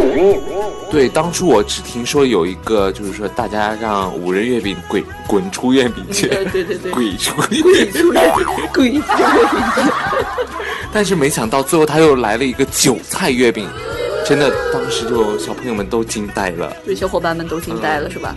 [0.92, 9.02] 对，当初我只听说有一个，就是说大家让五仁月饼滚滚出月饼去，对对对 对，鬼出鬼出月饼，鬼出月饼。
[10.92, 13.68] 但是没想到最后他又来了一个韭菜月饼。
[14.24, 18.34] 真的，当时就小朋友们都惊呆了，对，小伙伴们都惊呆了，是吧？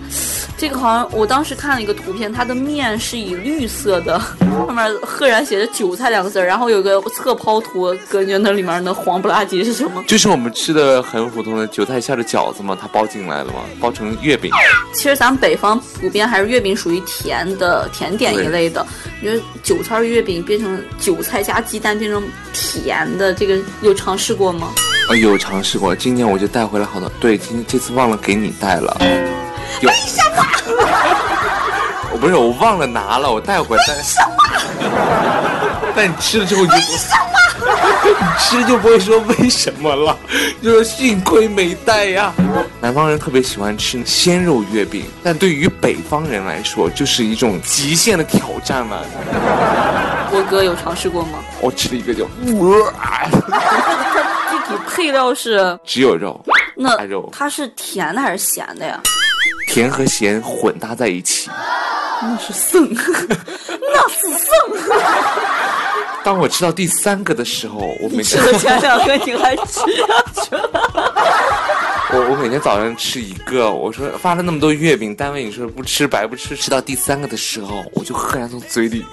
[0.58, 10.04] 这个好像我当时看了一个图片，它的面是以绿色的， 上面赫然写着“韭菜”两个字然后有个侧抛图，感觉那里面那黄不拉几是什么？
[10.08, 14.52] 就是我们吃的很普通的韭菜馅的饺子嘛，它包进来了嘛，包成月饼。
[14.96, 18.86] 其实咱们北方普遍还是月饼属于甜的甜点一类的，
[19.22, 22.24] 你觉得韭菜月饼变成韭菜加鸡蛋变成
[22.54, 24.72] 甜的，这个有尝试过吗？
[25.10, 27.10] 啊，有尝试过，今年我就带回来好多。
[27.20, 28.96] 对，今天这次忘了给你带了。
[29.82, 30.46] 为什么？
[32.12, 33.84] 我不是，我忘了拿了，我带回来。
[33.88, 34.36] 为什么？
[35.96, 37.24] 但你吃了之后就为什么？
[38.04, 40.16] 你吃就不会说为什么了，
[40.62, 42.34] 就说幸亏没带呀。
[42.82, 49.06] 南方人特别喜欢吃鲜肉月饼，但对于北方人来说，就是一种极限的挑战了。
[50.32, 51.40] 我哥有尝试过吗？
[51.62, 52.28] 我吃了一个就。
[54.88, 56.40] 配料是 只有肉，
[56.76, 59.00] 那肉它是甜的还是咸的呀？
[59.68, 61.50] 甜和咸混搭在一起，
[62.22, 64.50] 那是剩， 那是剩。
[66.24, 71.14] 当我吃到第三个的时候，我每吃了前两个 你还吃下去了。
[72.16, 79.04] 我我每天早上吃一个，我说发了那么多月饼，单位你说不吃白不吃，吃到第三个的时候，我就赫然从嘴里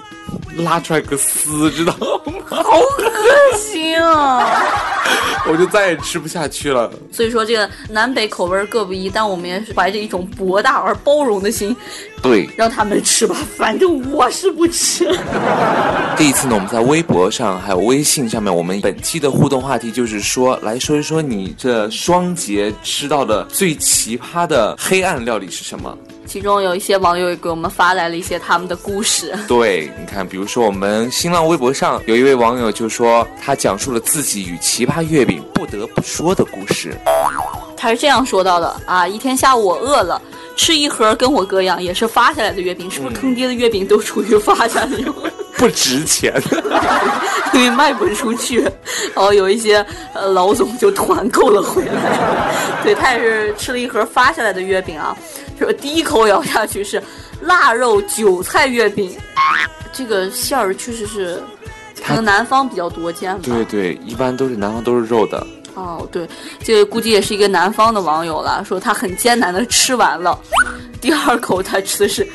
[0.57, 1.93] 拉出来个丝，知道
[2.25, 2.63] 吗？
[2.63, 4.45] 好恶心啊！
[5.49, 6.91] 我就再也吃不下去了。
[7.11, 11.75] 所以说，这个南北口味各不一，但我们也是怀着一种博大而包容的心，
[12.21, 15.05] 对，让他们吃吧，反正我是不吃。
[16.17, 25.97] 第一次呢，我们在微博上还有微信上面，我们本期的互动话题就是说，来说一说你这双节吃到的最奇葩的黑暗料理是什么？
[26.31, 29.37] 其中有一些网友也给我们发来了一些他们的故事。
[29.49, 36.95] 对，你看，比如说我们新浪微博上有一位网友就说，他讲述了自己与奇葩月饼不得不说的故事。
[37.75, 40.21] 他是这样说到的啊，一天下午我饿了，
[40.55, 45.13] 吃一盒跟我哥一样也是发下来的月饼，是不是坑爹的月饼都处于发下来的？
[45.57, 46.33] 不值钱，
[47.53, 48.61] 因为卖不出去，
[49.13, 52.53] 然后有一些呃老总就团购了回来。
[52.83, 55.13] 对他也是吃了一盒发下来的月饼啊。
[55.61, 57.01] 说第一口咬下去是
[57.41, 59.15] 腊肉韭菜月饼，
[59.93, 61.41] 这个馅儿确实是
[62.03, 63.41] 可能南方比较多见吧。
[63.43, 65.45] 对对，一般都是南方都是肉的。
[65.75, 66.27] 哦，对，
[66.63, 70.37] 这个估计也是一个南方的网友了，说他很艰难的吃完了，
[70.99, 72.27] 第二口他吃的是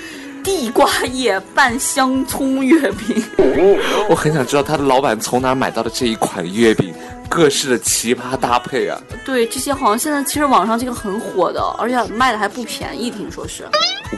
[0.46, 3.20] 地瓜叶拌香葱月饼。
[4.08, 6.94] 我很想知道他的老板从哪买到的这一款月饼。
[7.28, 8.96] 各式的奇葩搭配啊！
[9.24, 13.64] 对，这些好像现在其实网上这个很火的，而且卖的还不便宜，听说是。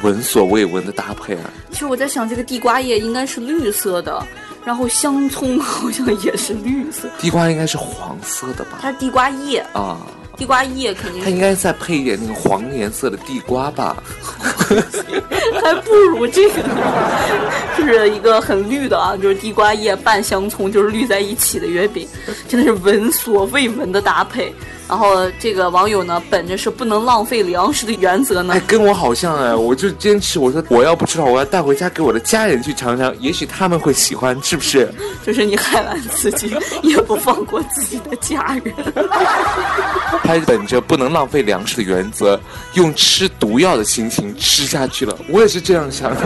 [0.02, 1.50] 闻所未闻的搭配啊！
[1.70, 4.22] 其实我在想，这个地瓜叶应该是绿色的，
[4.62, 8.78] 然后香葱好像也是绿色，地瓜应该是黄色的吧？
[8.82, 9.96] 它是地瓜叶啊。
[10.38, 14.00] 地瓜叶肯定，它应该再配一点那个黄颜色的地瓜吧，
[15.60, 16.62] 还不如这个，
[17.76, 22.06] 就是一个很绿的啊，就是地瓜叶拌香葱，就是绿在一起的月饼，
[22.48, 24.54] 真的是闻所未闻的搭配。
[24.88, 34.90] 然后这个网友呢，本着是不能浪费粮食的原则呢，哎，跟我好像哎，我就坚持，我说我要不吃的话，我要带回家给我的家人去尝尝，也许他们会喜欢，是不是？
[35.26, 38.74] 就是你害完自己，也不放过自己的家人。
[40.24, 42.40] 他本着不能浪费粮食的原则，
[42.72, 45.14] 用吃毒药的心情吃下去了。
[45.28, 46.20] 我也是这样想的。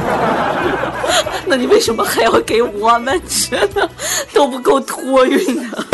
[1.47, 3.89] 那你为什么还要给我们吃呢？
[4.33, 5.85] 都不够托运的。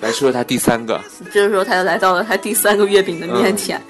[0.00, 1.00] 来说说他第三个，
[1.32, 3.80] 这个时候他就来到了他第三个月饼的面前，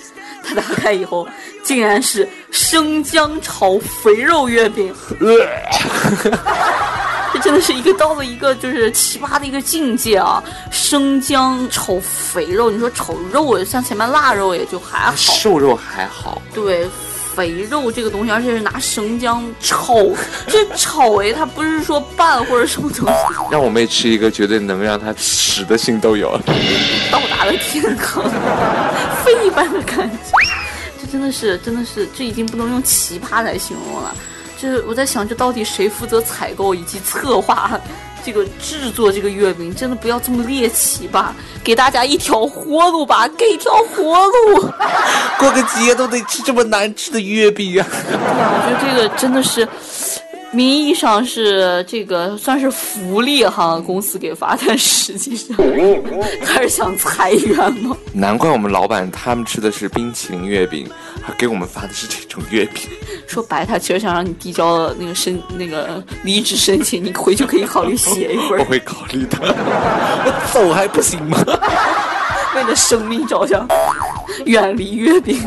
[0.45, 1.27] 他打开以后，
[1.63, 4.95] 竟然是生姜炒肥肉月饼，
[7.33, 10.41] 这真的是一个到了一个就是奇葩的一个境界啊！
[10.71, 16.89] 生姜炒肥肉，你说炒肉像前面腊肉也就还好，瘦肉还好，对，
[17.35, 19.95] 肥肉这个东西，而且是拿生姜炒，
[20.47, 23.13] 这炒哎，它不是说拌或者什么东西，
[23.51, 26.39] 让我妹吃一个，绝对能让她屎的心都有。
[27.11, 28.23] 到达了天堂，
[29.25, 30.17] 飞一般的感觉。
[31.01, 34.15] 这真的是，真的是，这已经不能用奇葩来形容了。
[34.57, 37.79] 就是我在想，这到底谁负责采购以及策划？
[38.25, 44.61] 这个制作这个月饼真的不要这么猎奇吧，给大家一条活路吧，给一条活路。
[45.39, 47.87] 过个节都得吃这么难吃的月饼啊！
[47.91, 49.69] 我觉得这个真的是。
[50.55, 55.57] 名义上是这个算是福利哈，公司给发，但实际上
[56.47, 57.97] 他是想裁员吗？
[58.13, 60.89] 难怪我们老板他们吃的是冰淇淋月饼，
[61.23, 62.83] 还给我们发的是这种月饼。
[63.27, 68.59] 说白，他其实想让你递交那个申那个离职申请，你回去可以考虑写一份。
[68.61, 71.37] 我会考虑的， 我走还不行吗？
[72.55, 73.67] 为了生命着想，
[74.47, 75.43] 远离月饼。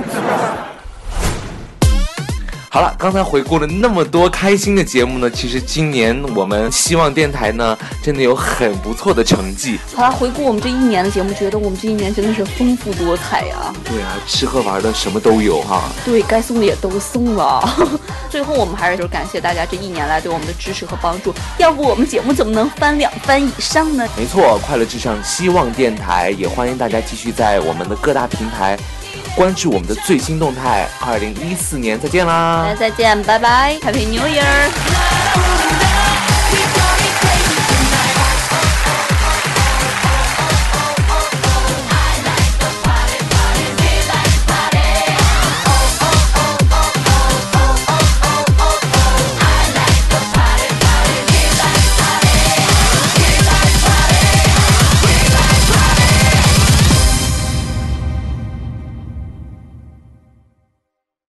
[2.78, 9.80] 好了，刚才回顾了那么多开心的节目呢，其实今年我们希望电台呢，真的有很不错的成绩。
[9.96, 13.74] 好了，回顾我们这一年的节目，觉得我们这一年真的是丰富多彩呀。
[13.84, 15.90] 对啊，吃喝玩的什么都有哈。
[16.06, 17.68] 对该送的也都送了。
[18.30, 21.34] 最后，我们还是就是感谢大家这一年来对我们的支持和帮助。
[21.58, 24.08] 要不我们节目怎么能翻两番以上呢？
[24.16, 28.78] 没错，快乐至上，希望电台也欢迎大家继续在我们的各大平台。
[29.36, 32.64] 关注我们的最新动态，二零一四年再见啦！
[32.68, 35.87] 大家再见，拜拜，Happy New Year！